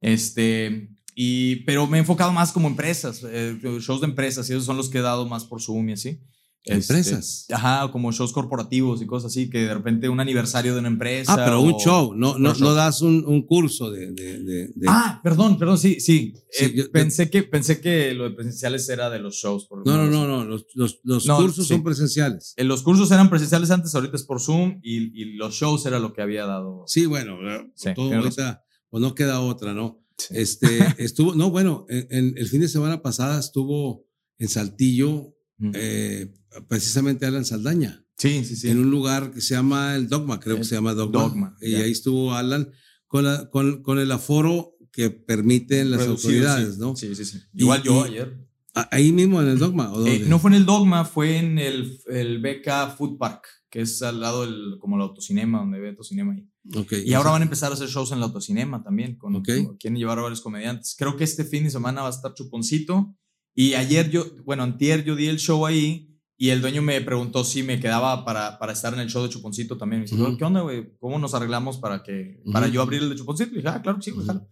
[0.00, 4.64] Este, y, pero me he enfocado más como empresas, eh, shows de empresas, y esos
[4.64, 6.20] son los que he dado más por Zoom y así.
[6.66, 7.46] Este, ¿Empresas?
[7.52, 11.34] ajá, como shows corporativos y cosas así, que de repente un aniversario de una empresa.
[11.34, 12.68] Ah, pero un o- show, no, no, un show.
[12.68, 16.32] no das un, un curso de, de, de- de- Ah, perdón, perdón, sí, sí.
[16.50, 19.66] Sí, Eh, yo- pensé, que, pensé que lo de presenciales era de los shows.
[19.66, 20.44] por No, no, no, no.
[20.46, 21.74] Los, los, los No, cursos sí.
[21.74, 22.54] son presenciales.
[22.56, 25.98] Eh, Los cursos eran presenciales antes, ahorita es por Zoom y, y los shows era
[25.98, 26.84] lo que había dado.
[26.86, 27.36] Sí, bueno,
[27.74, 30.00] Sí, todo ahorita, pues no queda otra, ¿no?
[30.18, 30.34] Sí.
[30.36, 34.06] Este, estuvo, no, bueno, en, en el fin de semana pasada estuvo
[34.38, 35.70] en Saltillo, Mm.
[35.74, 36.34] eh,
[36.68, 38.70] precisamente Alan Saldaña, sí, sí, sí.
[38.70, 41.20] en un lugar que se llama el Dogma, creo que El se llama Dogma.
[41.22, 42.72] Dogma, y ahí estuvo Alan
[43.06, 46.80] con, la- con, con el aforo que permiten las Reducido, autoridades, sí.
[46.80, 46.96] ¿no?
[46.96, 47.38] Sí, sí, sí.
[47.52, 48.36] Y- Igual yo y- ayer.
[48.74, 49.92] Ah, Ahí mismo en el Dogma.
[49.92, 53.80] ¿o Eh, no fue en el Dogma, fue en el, el BK Food Park, que
[53.80, 56.48] es al lado del, como el autocinema, donde ve autocinema ahí.
[56.76, 59.48] Ok, Y ahora van a empezar a hacer shows en el autocinema también, con, Ok.
[59.66, 60.94] con- quieren llevar a varios comediantes.
[60.96, 63.16] Creo que este fin de semana va a estar Chuponcito.
[63.52, 67.42] Y ayer yo, bueno, antier yo di el show ahí y el dueño me preguntó
[67.42, 70.02] si me quedaba para, para estar en el show de Chuponcito también.
[70.02, 70.36] Me dice, Ujú.
[70.36, 70.96] ¿qué onda, güey?
[71.00, 72.74] ¿Cómo nos arreglamos para que para Ujú.
[72.76, 73.50] yo abrir el de Chuponcito?
[73.54, 74.34] Y dije, ah, claro que sí, güey, Ujú.
[74.38, 74.48] jalo".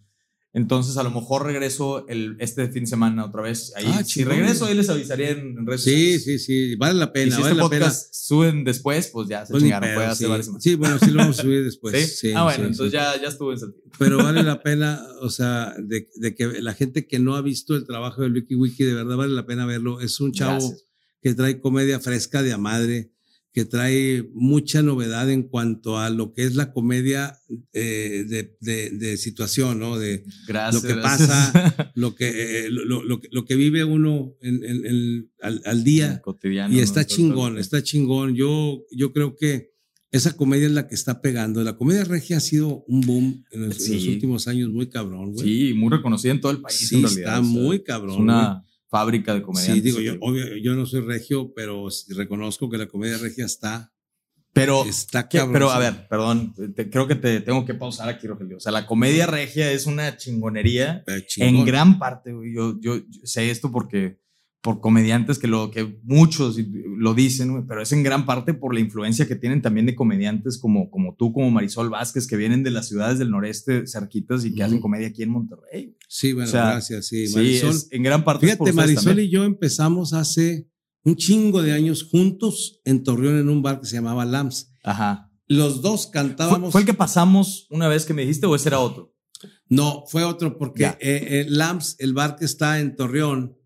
[0.54, 3.72] Entonces a lo mejor regreso el, este fin de semana otra vez.
[3.74, 6.24] Ahí, Ah, si regreso, ahí les avisaría en, en redes Sí, sociales.
[6.24, 6.38] sí,
[6.70, 7.90] sí, vale la Y pena, si vale este la pena.
[8.12, 9.88] suben después, pues ya se Pues chingaron.
[9.88, 10.50] pedo, Puede hacer sí.
[10.60, 11.94] Sí, bueno, sí lo vamos a subir después.
[12.18, 12.28] ¿Sí?
[12.28, 12.92] Sí, ah, bueno, sí, entonces sí.
[12.92, 13.84] Ya, ya estuve en Saltillo.
[13.98, 17.74] Pero vale la pena, o sea, de, de que la gente que no ha visto
[17.74, 20.00] el trabajo del Wiki Wiki, de verdad vale la pena verlo.
[20.02, 20.84] Es un chavo Gracias.
[21.22, 23.11] que trae comedia fresca de a madre,
[23.52, 27.38] que trae mucha novedad en cuanto a lo que es la comedia
[27.74, 29.98] eh, de, de- de situación, ¿no?
[29.98, 30.82] De Gracias.
[30.82, 31.28] lo que gracias.
[31.28, 32.28] pasa, lo que,
[32.66, 36.20] eh, lo, lo- lo que, vive uno en- en- en- al, al día.
[36.22, 36.72] cotidiano.
[36.72, 36.82] Y ¿no?
[36.82, 38.34] está Todo- chingón, todo- está chingón.
[38.34, 39.70] Yo, yo creo que
[40.10, 41.62] esa comedia es la que está pegando.
[41.62, 44.08] La comedia regia ha sido un boom en los, en los Sí.
[44.10, 45.46] últimos años muy cabrón, güey.
[45.68, 46.88] Sí, muy reconocida en todo el país.
[46.88, 48.14] Sí, en realidad, está o sea, muy cabrón.
[48.14, 49.74] Es una fábrica de comediantes.
[49.76, 50.18] Sí, digo, yo, sí.
[50.20, 53.90] obvio, yo no soy regio, pero reconozco que la comedia regia está,
[54.52, 58.58] Pero, está pero a ver, perdón, te- creo que te tengo que pausar aquí, Rogelio.
[58.58, 61.02] O sea, la comedia regia es una chingonería
[61.38, 62.34] en gran parte.
[62.54, 64.18] yo, yo sé esto porque
[64.62, 66.56] por comediantes que lo que muchos
[66.96, 70.56] lo dicen, pero es en gran parte por la influencia que tienen también de comediantes
[70.56, 74.54] como, como tú, como Marisol Vázquez, que vienen de las ciudades del noreste cerquitas y
[74.54, 75.96] que hacen comedia aquí en Monterrey.
[76.08, 77.06] Sí, bueno, o sea, gracias.
[77.08, 77.70] Sí, Sí, Marisol.
[77.70, 78.38] es- en gran parte.
[78.40, 79.28] por Fíjate, ustedes Marisol también.
[79.28, 80.68] y yo empezamos hace
[81.04, 84.72] un chingo de años juntos en Torreón en un bar que se llamaba Lams.
[84.84, 85.28] Ajá.
[85.48, 86.70] Los dos ¿Fue, cantábamos.
[86.70, 89.12] fue el que pasamos una vez que me dijiste o ese era otro?
[89.68, 93.56] No, fue otro porque eh, eh, Lams, el bar que está en Torreón,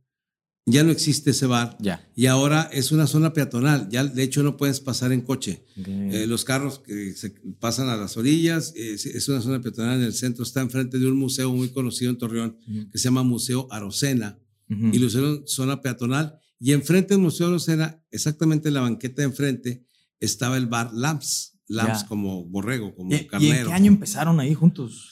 [0.68, 1.76] ya no existe ese bar.
[1.80, 2.04] Ya.
[2.16, 3.88] Y ahora es una zona peatonal.
[3.88, 5.64] Ya, de hecho, no puedes pasar en coche.
[5.76, 10.04] Eh, los carros que se pasan a las orillas, eh, es, una zona peatonal en
[10.04, 10.42] el centro.
[10.42, 12.58] Está enfrente de un museo muy conocido en Torreón
[12.90, 14.38] que se llama Museo Arocena.
[14.68, 16.40] Y lo hicieron zona peatonal.
[16.58, 19.86] Y enfrente del Museo Arocena, exactamente en la banqueta de enfrente,
[20.18, 21.52] estaba el bar Lams.
[21.68, 22.06] Lams Ya.
[22.08, 23.56] como borrego, como ¿Y, y carnero.
[23.56, 25.10] en qué año empezaron ahí juntos?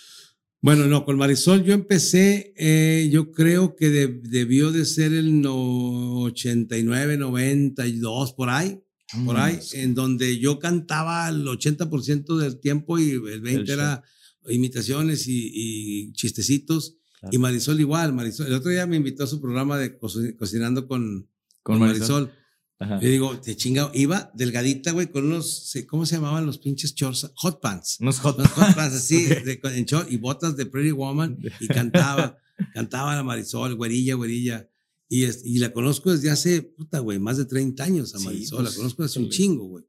[0.64, 5.42] Bueno, no, con Marisol yo empecé, eh, yo creo que de- debió de ser el
[5.42, 8.80] no, 89, 92, por ahí.
[9.26, 13.74] por ahí, en donde yo cantaba el 80% del tiempo y el 20 show.
[13.74, 14.02] era
[14.48, 16.96] imitaciones y, y chistecitos.
[17.20, 17.34] Claro.
[17.34, 18.46] Y Marisol igual, Marisol.
[18.48, 21.28] El otro día me invitó a su programa de co- cocinando con,
[21.62, 22.24] Con con Marisol.
[22.24, 22.43] Marisol.
[22.78, 23.00] Ajá.
[23.00, 27.30] Yo digo, te chingado, iba delgadita, güey, con unos, ¿cómo se llamaban los pinches shorts?
[27.36, 27.98] Hot pants.
[28.00, 31.68] Unos hot Unos hot pants así, de- en short y botas de Pretty Woman y
[31.68, 32.36] cantaba,
[32.74, 34.68] cantaba la Marisol, güerilla, güerilla.
[35.08, 38.24] Y, es- y la conozco desde hace, puta, güey, más de 30 años a Sí,
[38.24, 38.62] Marisol.
[38.62, 39.84] pues, la conozco hace un chingo, güey.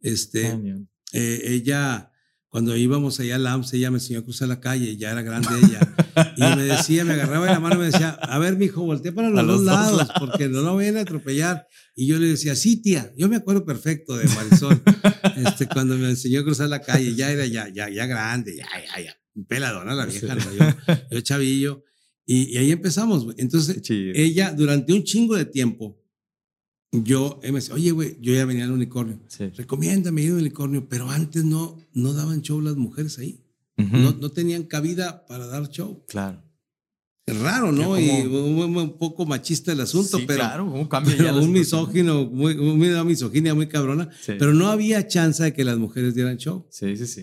[0.00, 0.58] Este,
[1.12, 2.10] eh, ella,
[2.54, 5.48] cuando íbamos allá a LAMS, ella me enseñó a cruzar la calle, ya era grande
[5.60, 5.80] ella.
[6.36, 9.12] Y me decía, me agarraba de la mano y me decía, a ver, mijo, voltea
[9.12, 10.12] para los, los dos, dos lados, lados.
[10.20, 11.66] porque no lo vayan a atropellar.
[11.96, 14.80] Y yo le decía, sí, tía, yo me acuerdo perfecto de Marisol.
[15.36, 18.68] este, cuando me enseñó a cruzar la calle, ya era ya, ya, ya grande, ya,
[18.94, 19.16] ya, ya.
[19.48, 20.46] Peladona la vieja, Sí.
[20.56, 20.66] ¿no?
[20.86, 21.82] yo, yo chavillo.
[22.24, 23.34] Y, y ahí empezamos.
[23.36, 24.12] Entonces, chido.
[24.14, 26.00] ella, durante un chingo de tiempo,
[27.02, 29.48] yo, me decía, oye, güey, yo ya venía al unicornio Sí.
[29.56, 33.40] recomiéndame ir al unicornio, pero antes no, no daban show las mujeres ahí.
[33.76, 36.04] No, no tenían cabida para dar show.
[36.06, 36.40] Claro.
[37.26, 37.98] Es raro, ¿no?
[37.98, 41.50] Y un, un poco machista el asunto, Sí, pero, claro, ¿cómo cambia pero ya un
[41.52, 44.10] misógino, muy, una misoginia muy cabrona.
[44.20, 44.34] Sí.
[44.38, 46.66] Pero no había chance de que las mujeres dieran show.
[46.70, 47.22] Sí, sí, sí.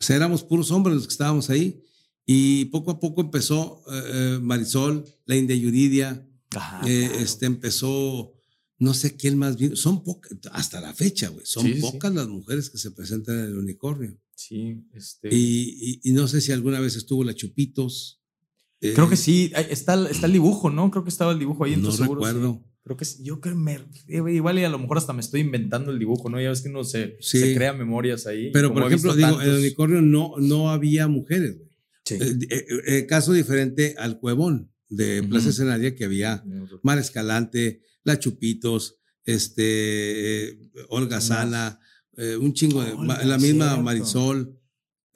[0.00, 1.82] O sea, éramos puros hombres los que estábamos ahí.
[2.24, 7.24] Y poco a poco empezó eh, eh, Marisol, la India Yuridia, Ajá, eh, Ah, claro.
[7.24, 8.33] este empezó,
[8.78, 11.80] no sé quién más vino, son pocas, hasta la fecha, güey, son Sí, sí, sí.
[11.82, 14.18] pocas las mujeres que se presentan en el unicornio.
[14.36, 15.28] Sí, este.
[15.32, 18.20] Y, y- y no sé si alguna vez estuvo la Chupitos.
[18.80, 20.90] eh, Creo que sí, está, está el dibujo, ¿no?
[20.90, 21.72] Creo que estaba el dibujo ahí.
[21.72, 22.62] No entonces seguro, recuerdo.
[22.64, 22.70] sí.
[22.84, 25.98] Creo que yo creo me, igual y a lo mejor hasta me estoy inventando el
[25.98, 26.38] dibujo, ¿no?
[26.38, 28.50] Ya ves que uno se, se crea memorias ahí.
[28.52, 31.56] Pero, por ejemplo, digo, en el unicornio no, no había mujeres.
[31.56, 31.70] güey.
[32.04, 32.14] Sí.
[32.20, 35.48] Eh, eh, eh, caso diferente al Cuevón de Plaza.
[35.48, 36.44] Escenaria, que había
[36.82, 41.20] Mar Escalante, La Chupitos, este, Olga.
[41.20, 41.80] Sana,
[42.16, 42.92] eh, un chingo de.
[42.92, 43.82] Olga, la misma cierto.
[43.82, 44.60] Marisol,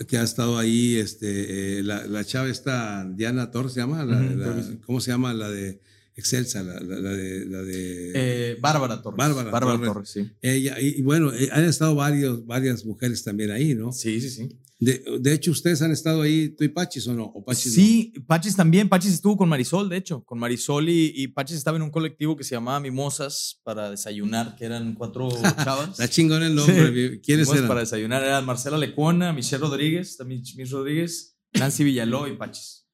[0.06, 4.04] que ha estado ahí, este, eh, la, la chava esta, Diana Torres, ¿se llama?
[4.04, 4.78] La-.
[4.84, 5.32] ¿Cómo se llama?
[5.34, 5.80] La de
[6.18, 7.46] Excelsa, la, la- la de.
[7.46, 9.16] La de Eh, Bárbara Torres.
[9.16, 9.86] Bárbara Torres.
[9.92, 10.30] Torres, sí.
[10.42, 13.92] ella, y, y bueno, eh, han estado varios, varias mujeres también ahí, ¿no?
[13.92, 14.48] Sí, sí, sí.
[14.80, 17.24] De, de hecho, ustedes han estado ahí, tú y Pachis o no?
[17.24, 18.88] ¿O Pachis Sí, Pachis también.
[18.88, 20.22] Pachis estuvo con Marisol, de hecho.
[20.24, 24.54] Con Marisol y, y Pachis estaba en un colectivo que se llamaba Mimosas para desayunar,
[24.56, 25.28] que eran cuatro
[25.64, 25.90] chavas.
[25.90, 27.20] Está chingón el nombre.
[27.20, 27.68] ¿Quiénes Fuimos eran?
[27.68, 32.86] para desayunar eran Marcela Lecuona, Michelle Rodríguez, también Miss Rodríguez, Nancy Villaló y Pachis.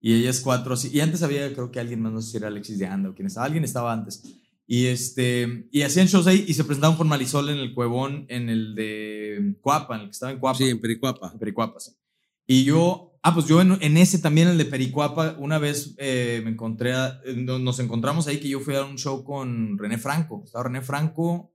[0.00, 0.88] Y ellas cuatro, así.
[0.92, 3.14] Y antes había, creo que alguien más, no sé si era Alexis de Anda o
[3.14, 4.22] quién estaba, alguien estaba antes.
[4.66, 8.48] Y este, y hacían shows ahí y se presentaban con Marisol en el Cuevón, en
[8.48, 10.58] el de Cuapa, en el que estaba en Cuapa.
[10.58, 11.30] Sí, en Pericuapa.
[11.32, 11.92] En Pericuapa, sí.
[12.46, 16.40] Y yo, ah, pues yo en, en ese también, el de Pericuapa, una vez eh,
[16.44, 19.98] me encontré, a- no- nos encontramos ahí que yo fui a un show con René
[19.98, 20.42] Franco.
[20.44, 21.52] Estaba René Franco,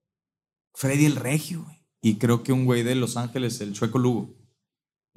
[0.73, 1.65] Freddy el Regio.
[2.01, 4.35] Y creo que un güey de Los Ángeles, el Chueco Lugo.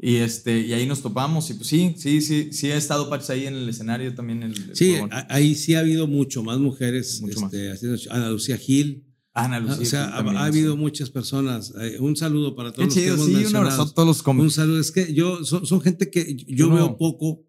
[0.01, 1.51] Y, este, y ahí nos topamos.
[1.51, 4.43] Y pues sí, sí, sí, sí ha estado Pachis ahí en el escenario también.
[4.45, 7.21] El, el Sí, a- ahí sí ha habido mucho más mujeres.
[7.21, 7.53] Mucho más.
[7.53, 8.13] este, haciendo show.
[8.13, 9.05] Ana Lucía Gil.
[9.35, 9.83] Ana Ah, Lucía.
[9.83, 10.37] o sea, ha, ha sí.
[10.37, 11.73] habido muchas personas.
[11.81, 13.67] Eh, un saludo para Qué todos los que chido, hemos sí, un mencionado.
[13.67, 14.81] abrazo a todos los Un saludo.
[14.81, 16.97] Es que yo, son, son gente que yo Yo veo no.
[16.97, 17.45] poco.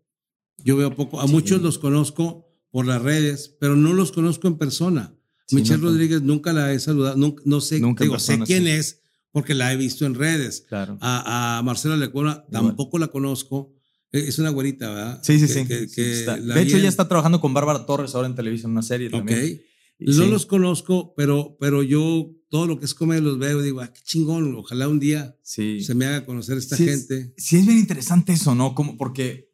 [0.63, 1.21] Yo veo poco.
[1.21, 1.31] A Sí.
[1.33, 5.15] muchos los conozco por las redes, pero no los conozco en persona.
[5.51, 7.15] Michelle no, Rodríguez nunca la he saludado.
[7.15, 8.69] Nunca, no sé, Nunca digo, sé persona, quién sí.
[8.69, 10.65] es porque la he visto en redes.
[10.67, 10.97] Claro.
[11.01, 13.73] A, a Marcela Lecuona tampoco la conozco.
[14.11, 15.19] Eh, Es una güerita, ¿verdad?
[15.23, 15.65] Sí, sí, Que- sí.
[15.67, 18.35] que- Sí, que la De hecho, en- ella está trabajando con Bárbara Torres ahora en
[18.35, 19.61] televisión, una serie también.
[19.99, 20.29] Y No sí.
[20.29, 23.91] los conozco, pero, pero yo todo lo que es comedia los veo y digo, ah,
[23.93, 24.55] qué chingón.
[24.55, 25.81] Ojalá un día Sí.
[25.83, 27.33] se me haga conocer esta Sí, es- gente.
[27.37, 28.73] Sí, es bien interesante eso, ¿no?
[28.73, 29.49] Como, porque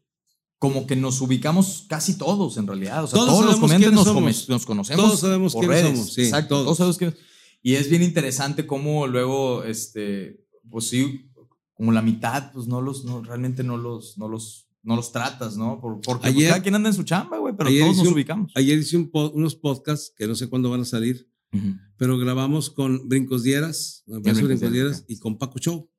[0.58, 3.04] como que nos ubicamos casi todos en realidad.
[3.04, 5.04] O sea, Todos todos, los comediantes nos, nos conocemos.
[5.04, 5.98] Todos sabemos por quiénes redes.
[5.98, 6.64] somos, sí, Exacto, todos.
[6.66, 6.78] todos.
[6.78, 7.16] sabemos quiénes.
[7.68, 11.32] Y es bien interesante cómo luego, este, pues sí,
[11.74, 15.58] como la mitad, pues no los, no, realmente no los, no los, no los tratas,
[15.58, 15.82] ¿no?
[15.82, 18.14] Por- porque pues, Ayer- cada quien anda en su chamba, güey, pero todos nos un-
[18.14, 18.52] ubicamos.
[18.56, 21.28] Ayer hice un po- unos podcasts que no sé cuándo van a salir,
[21.98, 25.90] pero grabamos con Brincos Dieras, Brincos Dieras, y con Paco Show,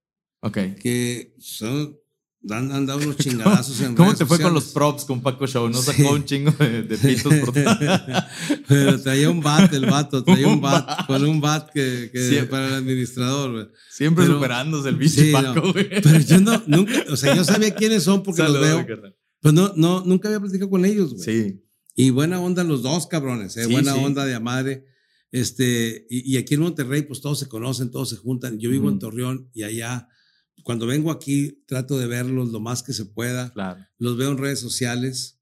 [0.42, 0.58] Ok.
[0.80, 1.96] que son,
[2.50, 4.74] han, han dado unos chingadazos en ¿Cómo redes te fue con los sociales.
[4.74, 5.68] props con Paco Show?
[5.68, 5.92] ¿No Sí.
[5.92, 7.52] sacó un chingo de, de pitos por
[8.68, 12.46] Pero traía un bat, el vato, traía un bat, con un bat que, que Sí.
[12.48, 13.52] para el administrador.
[13.52, 13.66] güey.
[13.90, 15.72] Siempre Pero- superándose el bicho Sí, Paco, no.
[15.72, 15.88] güey.
[16.02, 19.16] Pero yo no, nunca, o sea, yo sabía quiénes son porque los veo, carnal.
[19.40, 21.24] pero no, no, nunca había platicado con ellos, güey.
[21.24, 21.62] Sí.
[21.94, 23.64] Y buena onda los dos, cabrones, ¿eh?
[23.64, 24.00] Sí, buena sí.
[24.04, 24.84] onda de a madre.
[25.32, 28.58] Este, y, y aquí en Monterrey, pues todos se conocen, todos se juntan.
[28.58, 28.98] Yo vivo en Ujú.
[29.00, 30.08] Torreón y allá,
[30.62, 33.52] cuando vengo aquí, trato de verlos lo más que se pueda.
[33.52, 33.84] Claro.
[33.98, 35.40] Los veo en redes sociales.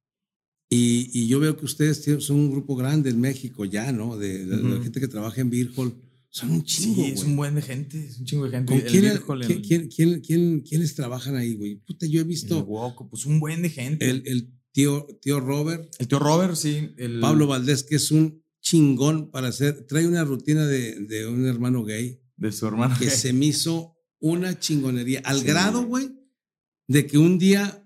[0.70, 4.16] Y, y yo veo que ustedes tienen- son un grupo grande en México ya, ¿no?
[4.16, 4.82] De, de- de la Ujú.
[4.82, 5.94] gente que trabaja en Beer Hall.
[6.30, 7.30] Son un chingo, Sí, es güey.
[7.30, 8.72] un buen de gente, es un chingo de gente.
[8.72, 11.76] ¿Con El quién, el- quién- quién- quién- quién- quiénes trabajan ahí, güey?
[11.76, 14.08] Puta, yo he el visto Woco, pues un buen de gente.
[14.10, 16.90] el, el tío, tío Robert, El tío Robert, sí.
[16.96, 19.86] El, Pablo Valdés, que es un chingón para hacer.
[19.86, 22.96] Trae una rutina de, de un hermano gay De su hermano.
[22.98, 23.93] que se me hizo
[24.24, 25.20] una chingonería.
[25.24, 25.44] Al Sí.
[25.46, 26.10] grado, güey,
[26.88, 27.84] de que un día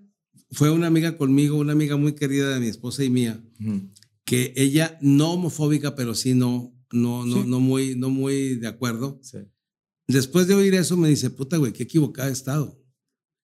[0.53, 3.91] fue una amiga conmigo, una amiga muy querida de mi esposa y mía, Ujú.
[4.25, 7.49] que ella no homofóbica, pero sí no, no, no, Sí.
[7.49, 9.19] no muy, no muy de acuerdo.
[9.21, 9.39] Sí.
[10.07, 12.81] Después de oír eso me dice, puta, güey, qué equivocada he estado.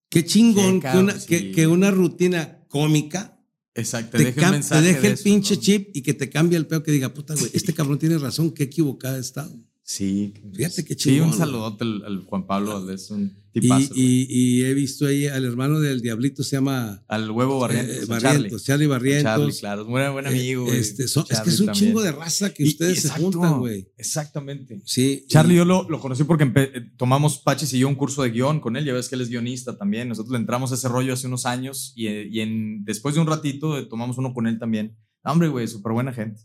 [0.09, 4.17] Qué chingón Qué que, una, que, que una rutina cómica Exacto.
[4.19, 5.61] te, un te deje de el eso, pinche ¿no?
[5.61, 8.53] chip y que te cambie el peo que diga, puta, güey, este cabrón tiene razón,
[8.53, 9.53] qué equivocada he estado.
[9.87, 10.33] Sí.
[10.55, 13.93] Fíjate qué Sí, chingón, un saludote al, al Juan Pablo Valdés, un Y, tipazo.
[13.95, 17.97] y, y he visto ahí al hermano del Diablito, se llama al huevo Barrientos.
[17.99, 19.25] eh, Barrientos, Charlie, Barrientos.
[19.25, 19.83] Charlie, claro.
[19.83, 20.73] Es buen, buen amigo.
[20.73, 21.85] Eh, este, son- es que Charlie es un también.
[21.87, 23.87] chingo de raza que Y- ustedes y se exacto, juntan, güey.
[23.99, 24.81] Exactamente.
[24.87, 25.27] Sí.
[25.29, 28.61] Charlie, yo lo, lo conocí porque eh, tomamos Pachis y yo un curso de guion
[28.61, 28.87] con él.
[28.87, 30.09] Ya ves que él es guionista también.
[30.09, 33.27] Nosotros le entramos a ese rollo hace unos años y, eh, en, después de un
[33.27, 34.97] ratito eh, tomamos uno con él también.
[35.23, 36.41] Hombre, güey, súper buena gente.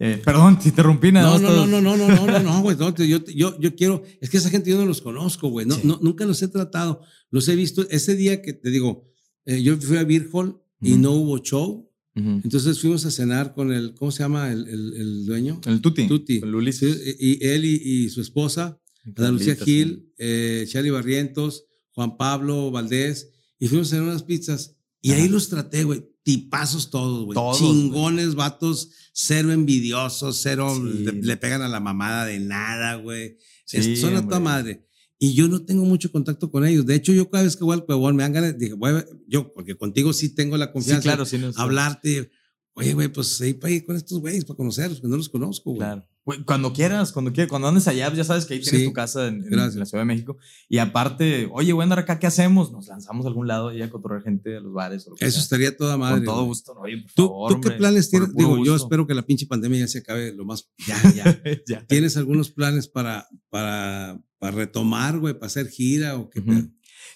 [0.00, 1.12] Eh, perdón, te interrumpí.
[1.12, 2.76] nada No, no, no, no, no, no, no, no, güey.
[2.76, 4.02] no, yo, yo, yo quiero.
[4.20, 5.66] Es que esa gente yo no los conozco, güey.
[5.66, 5.82] No, Sí.
[5.84, 7.00] no, nunca los he tratado.
[7.30, 7.86] Los he visto.
[7.90, 9.04] Ese día que te digo,
[9.46, 11.00] eh, yo fui a Beer Hall y Ujú.
[11.02, 11.90] no hubo show.
[12.16, 12.28] Ujú.
[12.44, 15.60] Entonces fuimos a cenar con el, ¿cómo se llama el, el, el dueño?
[15.66, 16.06] El Tuti.
[16.06, 16.34] Tuti.
[16.36, 17.16] El Sí, Ulises.
[17.18, 18.80] y, y él y, y su esposa,
[19.16, 24.73] Ana Lucía Gil, eh, Charlie Barrientos, Juan Pablo Valdés, y fuimos a cenar unas pizzas.
[25.04, 25.20] Y Ajá.
[25.22, 26.02] ahí los traté, güey.
[26.22, 27.38] Tipazos todos, güey.
[27.58, 31.04] Chingones, vatos, cero envidiosos, cero Sí.
[31.04, 33.36] le, le pegan a la mamada de nada, güey.
[33.66, 34.86] Sí, Son a toda madre.
[35.18, 36.86] Y yo no tengo mucho contacto con ellos.
[36.86, 39.52] De hecho, yo cada vez que voy al Cuevón me dan ganas, dije, a- yo,
[39.52, 41.36] porque contigo sí tengo la Sí, confianza, claro, sí.
[41.36, 42.30] nos- hablarte.
[42.72, 45.70] Oye, güey, pues ahí para ir con estos güeyes, para conocerlos, que no los conozco,
[45.72, 45.80] güey.
[45.80, 46.08] Claro.
[46.46, 48.86] Cuando quieras, cuando quieras, cuando andes allá, ya sabes que ahí tienes Sí.
[48.86, 50.38] tu casa en, en la Ciudad de México.
[50.70, 52.72] Y aparte, oye, voy a andar acá, ¿qué hacemos?
[52.72, 55.24] Nos lanzamos a algún lado y a cotorrear gente a los bares o lo que
[55.26, 55.42] Eso sea.
[55.42, 56.24] estaría toda madre.
[56.24, 56.80] Con todo gusto, ¿no?
[56.80, 58.34] Oye, por ¿Tú, favor, tú qué hombre, planes tienes?
[58.34, 60.70] Digo, yo espero que la pinche pandemia ya se acabe lo más.
[60.86, 61.42] Ya, ya.
[61.68, 61.86] Ya.
[61.86, 66.42] ¿Tienes algunos planes para, para, para retomar, güey, para hacer gira o qué?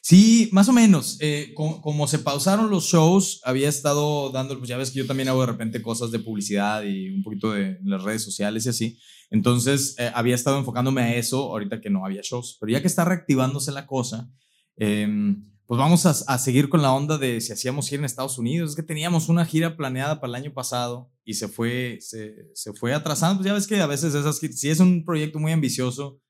[0.03, 1.16] Sí, más o menos.
[1.20, 5.07] Eh, co- como, se pausaron los shows, había estado dando, pues ya ves que yo
[5.07, 8.68] también hago de repente cosas de publicidad y un poquito de las redes sociales y
[8.68, 8.98] así.
[9.31, 12.57] Entonces, eh, había estado enfocándome a eso ahorita que no había shows.
[12.61, 14.31] Pero ya que está reactivándose la cosa,
[14.77, 18.70] em, pues vamos a, seguir con la onda de si hacíamos gira en Estados Unidos.
[18.70, 22.72] Es que teníamos una gira planeada para el año pasado y se fue, se, se
[22.72, 23.38] fue atrasando.
[23.38, 26.22] Pues ya ves que a veces esas, si es un proyecto muy ambicioso,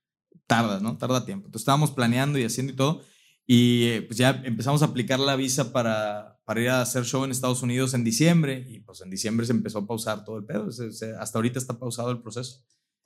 [0.45, 0.97] tarda, ¿no?
[0.97, 1.45] Tarda tiempo.
[1.47, 3.01] Entonces estábamos planeando y haciendo y todo.
[3.51, 7.23] Y eh, pues ya empezamos a aplicar la visa para, para ir a hacer show
[7.25, 8.63] en Estados Unidos en diciembre.
[8.69, 10.71] Y pues en diciembre se empezó a pausar todo el pedo.
[10.71, 12.63] Se- se- hasta ahorita está pausado el proceso.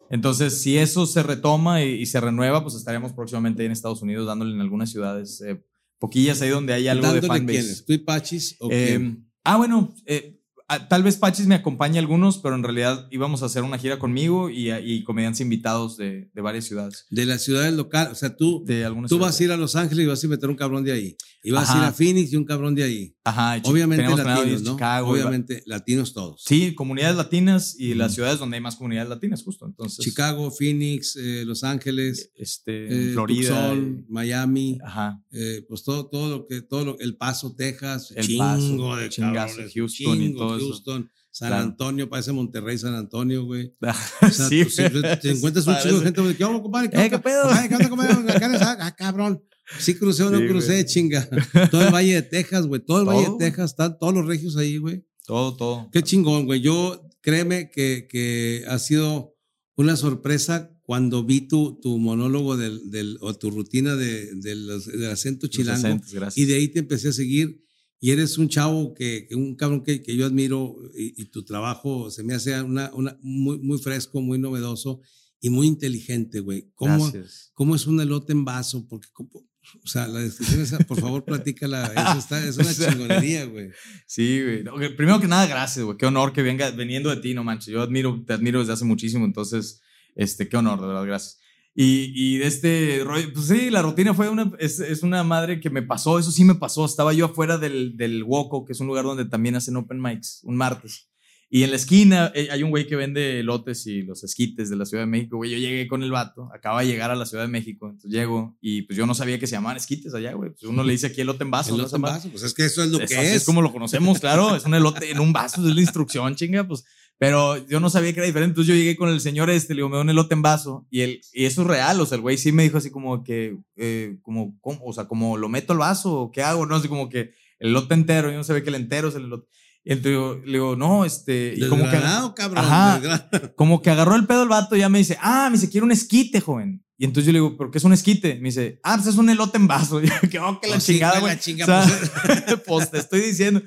[0.10, 4.01] Entonces, si eso se retoma y, y se renueva, pues estaríamos próximamente ahí en Estados
[4.01, 5.63] Unidos dándole en algunas ciudades, eh,
[5.97, 7.84] poquillas ahí donde hay algo de ¿Dándole fanbase.
[7.84, 10.42] ¿Tú y Pachis o Eh, ah, bueno, eh,
[10.89, 13.99] tal vez Pachis me acompañe a algunos, pero en realidad íbamos a hacer una gira
[13.99, 17.05] conmigo y, y comediantes invitados de, de varias ciudades.
[17.09, 18.12] De las ciudades locales.
[18.13, 20.49] O sea, tú, De tú vas a ir a Los Ángeles y vas a meter
[20.49, 21.17] un cabrón de ahí.
[21.45, 23.15] Y vas a ir a Phoenix y un cabrón de ahí.
[23.25, 24.71] Ajá, Obviamente latinos, ¿no?
[24.73, 26.41] Chicago, Obviamente latinos todos.
[26.45, 29.65] Sí, comunidades latinas y las ciudades donde hay más comunidades latinas, justo.
[29.65, 33.49] Entonces, Chicago, Phoenix, eh, Los Ángeles, este, eh, Florida.
[33.71, 35.21] Tucson, Miami, Ajá.
[35.31, 39.09] eh, pues todo, todo lo que, todo lo, El Paso, Texas, El chingo Paso, de
[39.09, 40.62] chingazo, cabrones, Houston y todo eso.
[40.69, 41.63] Houston, San Claro.
[41.63, 43.73] Antonio, parece Monterrey, San Antonio, güey.
[44.21, 46.89] O sea, sí, tú siempre te encuentras un chingo de gente, güey, ¿qué onda, compadre?
[46.93, 47.41] Eh, ¿qué pedo?
[47.43, 48.45] Compadre, ¿Qué onda, compadre?
[48.45, 49.43] Eres- Ah, cabrón.
[49.80, 50.86] Sí crucé o no Sí, crucé, güey.
[50.86, 51.30] chinga.
[51.71, 52.82] Todo el Valle de Texas, güey.
[52.86, 53.38] Todo el Valle de Todo.
[53.38, 55.06] Texas, están todos los regios ahí, güey.
[55.26, 55.89] Todo, todo.
[55.91, 56.60] Qué chingón, güey.
[56.60, 59.36] Yo, créeme que, que ha sido
[59.78, 64.86] una sorpresa cuando vi tu, tu monólogo del, del, o tu rutina de, de los-
[64.86, 65.78] del acento chilango.
[65.80, 66.38] acentos, gracias.
[66.38, 67.62] Y de ahí te empecé a seguir.
[68.04, 71.46] Y eres un chavo que, que un cabrón que, que yo admiro y, y tu
[71.46, 75.00] trabajo se me hace una, una, muy, muy fresco, muy novedoso
[75.39, 76.70] y muy inteligente, güey.
[76.76, 77.52] ¿Cómo, Gracias.
[77.54, 78.86] ¿Cómo es un elote en vaso?
[78.89, 81.93] Porque, o sea, la descripción esa, por favor, platícala.
[81.95, 83.70] Eso está, es una chingonería, güey.
[84.06, 84.64] Sí, güey.
[84.66, 85.95] No, Primero que nada, gracias, güey.
[85.97, 87.74] Qué honor que venga veniendo de ti, no manches.
[87.74, 89.80] Yo admiro, te admiro desde hace muchísimo, entonces,
[90.14, 91.39] este, qué honor, de verdad, gracias.
[91.76, 95.59] Y, y de este rollo, pues sí, la rutina fue una, es, es una madre
[95.59, 96.86] que me pasó, eso sí me pasó.
[96.86, 100.41] Estaba yo afuera del, del Woco, que es un lugar donde también hacen open mics,
[100.43, 101.09] un martes.
[101.49, 104.76] Y en la esquina eh, hay un güey que vende elotes y los esquites de
[104.76, 105.51] la Ciudad de México, güey.
[105.51, 108.57] Yo llegué con el vato, acaba de llegar a la Ciudad de México, entonces llego
[108.59, 110.49] y pues yo no sabía que se llamaban esquites allá, güey.
[110.49, 111.69] Pues uno le dice aquí elote en vaso.
[111.69, 111.76] ¿no?
[111.76, 113.36] Elote Esa en vaso, pues es que eso es lo Es que es.
[113.36, 114.55] es como lo conocemos, claro.
[114.55, 116.67] Es un elote en un vaso, es la instrucción, chinga.
[116.67, 116.86] Pues
[117.24, 118.51] Pero yo no sabía que era diferente.
[118.51, 120.86] Entonces yo llegué con el señor este, le digo, me da un elote en vaso.
[120.89, 122.01] Y, él, y eso es real.
[122.01, 124.82] O sea, el güey sí me dijo así como que, eh, como, ¿cómo?
[124.84, 127.69] o sea, como lo meto al vaso o qué hago, no, así como que el
[127.69, 128.30] elote entero.
[128.30, 129.47] Yo no sabía que el entero es el elote.
[129.86, 131.53] Y entonces yo, le digo, no, este.
[131.55, 131.97] Y como que,
[132.36, 132.57] cabrón.
[132.57, 133.30] Ajá.
[133.55, 135.86] como que agarró el pedo el vato y ya me dice, ah, me dice, quiero
[135.86, 136.84] un esquite, joven.
[136.97, 138.36] Y entonces yo le digo, ¿pero qué es un esquite?
[138.36, 140.01] Me dice, ah, pues es un elote en vaso.
[140.03, 141.34] Y yo, que, oh, que la Oh, sí, chingada, güey.
[141.34, 143.61] la chinga, O sea, pues te estoy diciendo.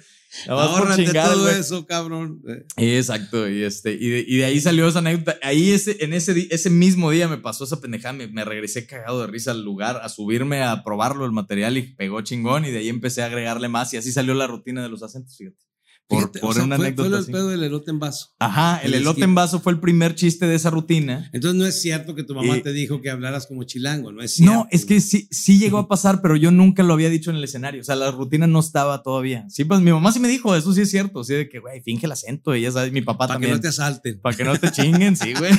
[0.48, 2.42] Ahórrate chingar, todo eso, cabrón.
[2.76, 5.38] Exacto, y este, y de, y de ahí salió esa anécdota.
[5.42, 9.20] Ahí ese, en ese, ese mismo día me pasó esa pendejada, me, me regresé cagado
[9.20, 12.78] de risa al lugar, a subirme a probarlo el material y pegó chingón, y de
[12.78, 15.64] ahí empecé a agregarle más, y así salió la rutina de los acentos, fíjate.
[16.08, 18.34] Por, fíjate, por o sea, una fue, anécdota fue el pedo del elote en vaso.
[18.38, 21.30] Ajá, el el elote en vaso fue el primer chiste de esa rutina.
[21.32, 24.34] Entonces no es cierto que tu mamá te dijo que hablaras como chilango, no es
[24.34, 24.54] cierto.
[24.54, 27.36] No, es que sí, sí llegó a pasar, pero yo nunca lo había dicho en
[27.36, 27.80] el escenario.
[27.80, 29.44] O sea, la rutina no estaba todavía.
[29.48, 31.24] Sí, pues mi mamá sí me dijo, eso sí es cierto.
[31.24, 32.54] Sí, de que, güey, finge el acento.
[32.54, 33.52] Y ya sabes, mi papá para que también.
[33.54, 34.20] no te asalten.
[34.20, 35.52] Para que no te chinguen, sí, güey.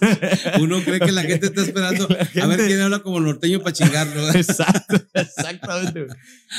[0.60, 2.04] Uno cree que la gente está esperando
[2.42, 4.30] a ver quién habla como norteño para chingarlo.
[4.34, 6.06] Exacto, exactamente.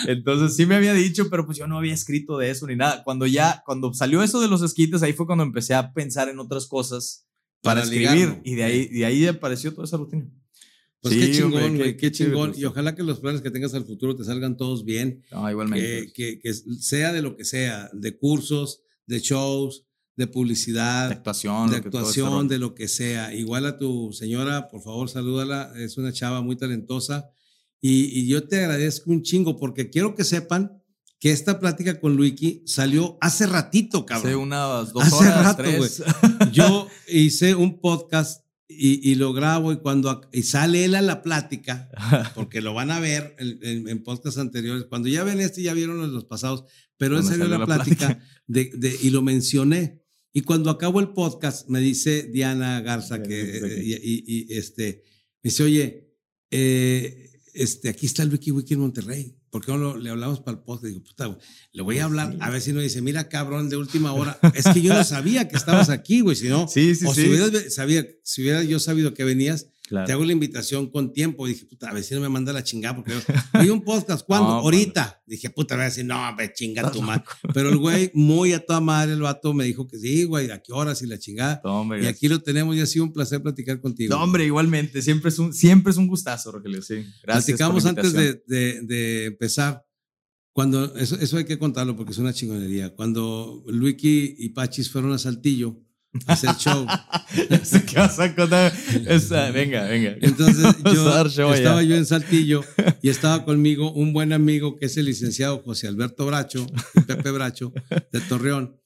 [0.08, 3.04] Entonces sí me había dicho, pero pues yo no había escrito de eso ni nada.
[3.04, 6.40] Cuando ya, cuando salió eso de los esquites, ahí fue cuando empecé a pensar en
[6.40, 7.28] otras cosas
[7.62, 8.12] para, Para escribir.
[8.12, 8.42] ligarlo.
[8.44, 10.30] Y de ahí, de ahí apareció toda esa rutina.
[11.02, 12.54] Pues Sí, qué chingón, güey, qué, qué chingón.
[12.56, 15.24] Y ojalá que los planes que tengas al futuro te salgan todos bien.
[15.32, 16.12] No, igualmente.
[16.14, 21.16] Que, que, que sea de lo que sea, de cursos, de shows, de publicidad, de
[21.16, 23.34] actuación, de este actuación, de lo que sea.
[23.34, 25.74] Igual a tu señora, por favor, salúdala.
[25.76, 27.32] Es una chava muy talentosa.
[27.80, 30.81] Y, y yo te agradezco un chingo porque quiero que sepan
[31.22, 34.28] que esta plática con Luiki salió hace ratito, cabrón.
[34.28, 36.04] Hace unas dos Hace horas, rato, tres.
[36.52, 41.22] Yo hice un podcast y, y lo grabo y cuando y sale él a la
[41.22, 41.90] plática,
[42.36, 45.74] porque lo van a ver en, en- en podcasts anteriores, cuando ya ven este ya
[45.76, 46.64] vieron los, los pasados,
[46.98, 48.26] pero él salió a la, la plática, plática.
[48.48, 50.02] de, de- y lo mencioné.
[50.34, 55.04] Y cuando acabo el podcast, me dice Diana Garza que, eh, y, y- y, este,
[55.44, 56.16] me dice, oye,
[56.50, 59.38] eh, este, aquí está el Wiki Wiki en Monterrey.
[59.52, 60.86] ¿Por qué no le hablamos para el podcast?
[60.86, 61.38] Digo, puta, güey,
[61.74, 64.40] le voy a hablar, a ver si no dice, mira, cabrón, de última hora.
[64.54, 66.68] Es que yo no sabía que estabas aquí, güey, si no.
[66.72, 67.24] Sí, sí, o sí.
[67.24, 70.08] si hubieras sabía, si hubiera yo sabido que venías, Claro.
[70.08, 71.46] te hago la invitación con tiempo.
[71.46, 73.12] Dije, puta, a ver si no me manda la chingada, porque
[73.54, 74.48] hay un podcast, ¿cuándo?
[74.48, 75.22] No, Ahorita.
[75.28, 77.24] Dije, puta, me va a decir, no, ve, chinga tu madre.
[77.54, 80.62] Pero el güey, muy a toda madre, el vato me dijo que sí, güey, ¿a
[80.62, 81.62] qué horas y la chingada?
[82.02, 84.16] Y aquí lo tenemos y ha sido un placer platicar contigo.
[84.16, 85.02] No, hombre, igualmente.
[85.02, 86.82] Siempre es un, siempre es un gustazo, Rogelio.
[86.82, 87.06] Sí.
[87.24, 87.58] Gracias.
[87.58, 89.86] Platicamos antes de, de- de empezar.
[90.54, 92.94] Cuando, eso, eso hay que contarlo porque es una chingonería.
[92.94, 95.80] Cuando Luiki y Pachis fueron a Saltillo
[96.28, 96.86] a hacer show.
[97.88, 98.74] Que vas a contar.
[99.08, 100.16] Esa- venga, venga.
[100.22, 102.64] Entonces Vamos yo estaba yo en Saltillo
[103.02, 107.32] y estaba conmigo un buen amigo que es el licenciado José Alberto Bracho, y Pepe
[107.32, 107.74] Bracho,
[108.12, 108.78] de Torreón.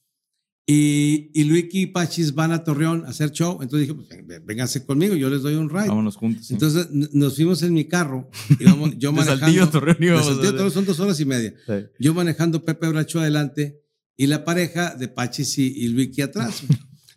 [0.68, 3.60] Y, y Luiki y Pachis van a Torreón a hacer show.
[3.62, 5.88] Entonces dije, pues vénganse conmigo, yo les doy un ride.
[5.90, 6.48] Vámonos juntos.
[6.48, 6.54] sí.
[6.56, 8.30] Entonces nos fuimos en mi carro.
[8.60, 9.40] Íbamos, yo de manejando.
[9.46, 10.52] Saltillo Torreón de íbamos a Saltillo.
[10.52, 11.54] Torreón son dos horas y media.
[11.68, 11.74] Sí.
[12.00, 13.80] Yo manejando Pepe Bracho adelante
[14.18, 16.64] y la pareja de Pachis y, y Luiki atrás.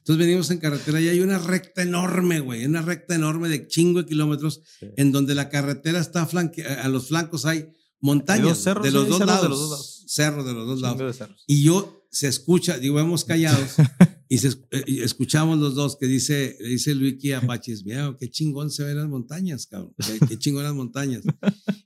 [0.09, 4.03] Entonces venimos en carretera y hay una recta enorme, güey, una recta enorme de chingo
[4.03, 4.87] de kilómetros Sí.
[4.97, 7.67] en donde la carretera está flanque, a los flancos hay
[8.01, 10.05] montañas cerros, de, sí, los hay dos cerros lados, de los dos lados.
[10.07, 11.45] cerros de los dos lados.
[11.47, 13.75] Y yo se escucha, digo, vemos callados
[14.31, 18.71] y, se, eh, escuchamos los dos que dice, dice Luiki a Pachis, mira, qué chingón
[18.71, 21.23] se ven las montañas, cabrón, qué, qué chingón las montañas.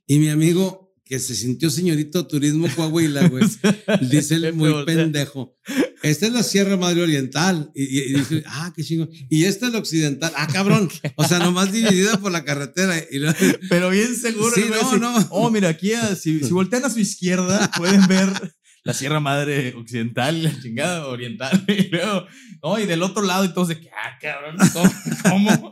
[0.07, 3.43] Y mi amigo, que se sintió señorito turismo Coahuila, güey,
[4.09, 5.57] dice él Pepe muy pendejo.
[6.03, 7.71] Esta es la Sierra Madre Oriental.
[7.73, 9.09] Y, y- y dice, ah, qué chingón.
[9.29, 10.31] Y esta es la Occidental.
[10.35, 10.89] Ah, cabrón.
[11.15, 12.97] O sea, nomás dividida por la carretera.
[12.99, 13.19] Y
[13.69, 14.53] Pero bien seguro.
[14.53, 15.27] Sí, no, así, no.
[15.31, 18.29] Oh, mira, aquí, a- si, si voltean a su izquierda, pueden ver
[18.85, 21.63] la Sierra Madre Occidental y la chingada Oriental.
[21.69, 22.25] Y luego,
[22.61, 24.57] no, y del otro lado, y que, ah, cabrón,
[25.23, 25.71] ¿cómo?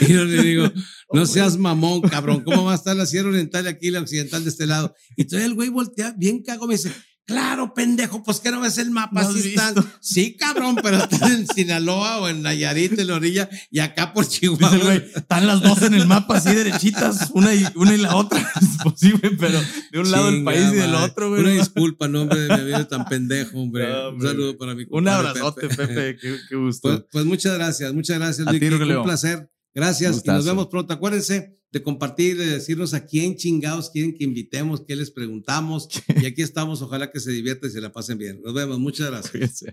[0.00, 0.72] Y yo le digo,
[1.12, 2.42] no seas mamón, cabrón.
[2.44, 4.94] ¿Cómo va a estar la Sierra Oriental y aquí la Occidental de este lado?
[5.16, 6.68] Y todavía el güey voltea bien cago.
[6.68, 6.92] Me dice,
[7.32, 9.22] claro, pendejo, pues que no ves el mapa.
[9.22, 9.74] ¿No están.
[9.74, 9.90] visto?
[10.00, 14.24] Sí, cabrón, pero están en Sinaloa o en Nayarit, en la orilla, y acá por
[14.26, 14.78] Dice el Chihuahua.
[14.78, 18.40] güey, están las dos en el mapa así derechitas, una y, una y la otra.
[18.62, 19.60] Es posible, pero
[19.92, 21.40] de un lado del Chinga país y del otro, güey.
[21.40, 23.88] Una no disculpa, nombre de mi amigo tan pendejo, hombre.
[23.88, 24.28] No, Un hombre.
[24.28, 26.88] saludo para mi Un abrazote, Pepe, qué, qué gusto.
[26.88, 28.46] Pues, pues muchas gracias, muchas gracias.
[28.46, 28.98] Rogelio.
[28.98, 29.51] Un placer.
[29.74, 30.92] Gracias y nos vemos pronto.
[30.92, 35.88] Acuérdense de compartir, de decirnos a quién chingados quieren que invitemos, qué les preguntamos.
[36.20, 36.82] Y aquí estamos.
[36.82, 38.40] Ojalá que se diviertan y se la pasen bien.
[38.42, 38.78] Nos vemos.
[38.78, 39.64] Muchas gracias.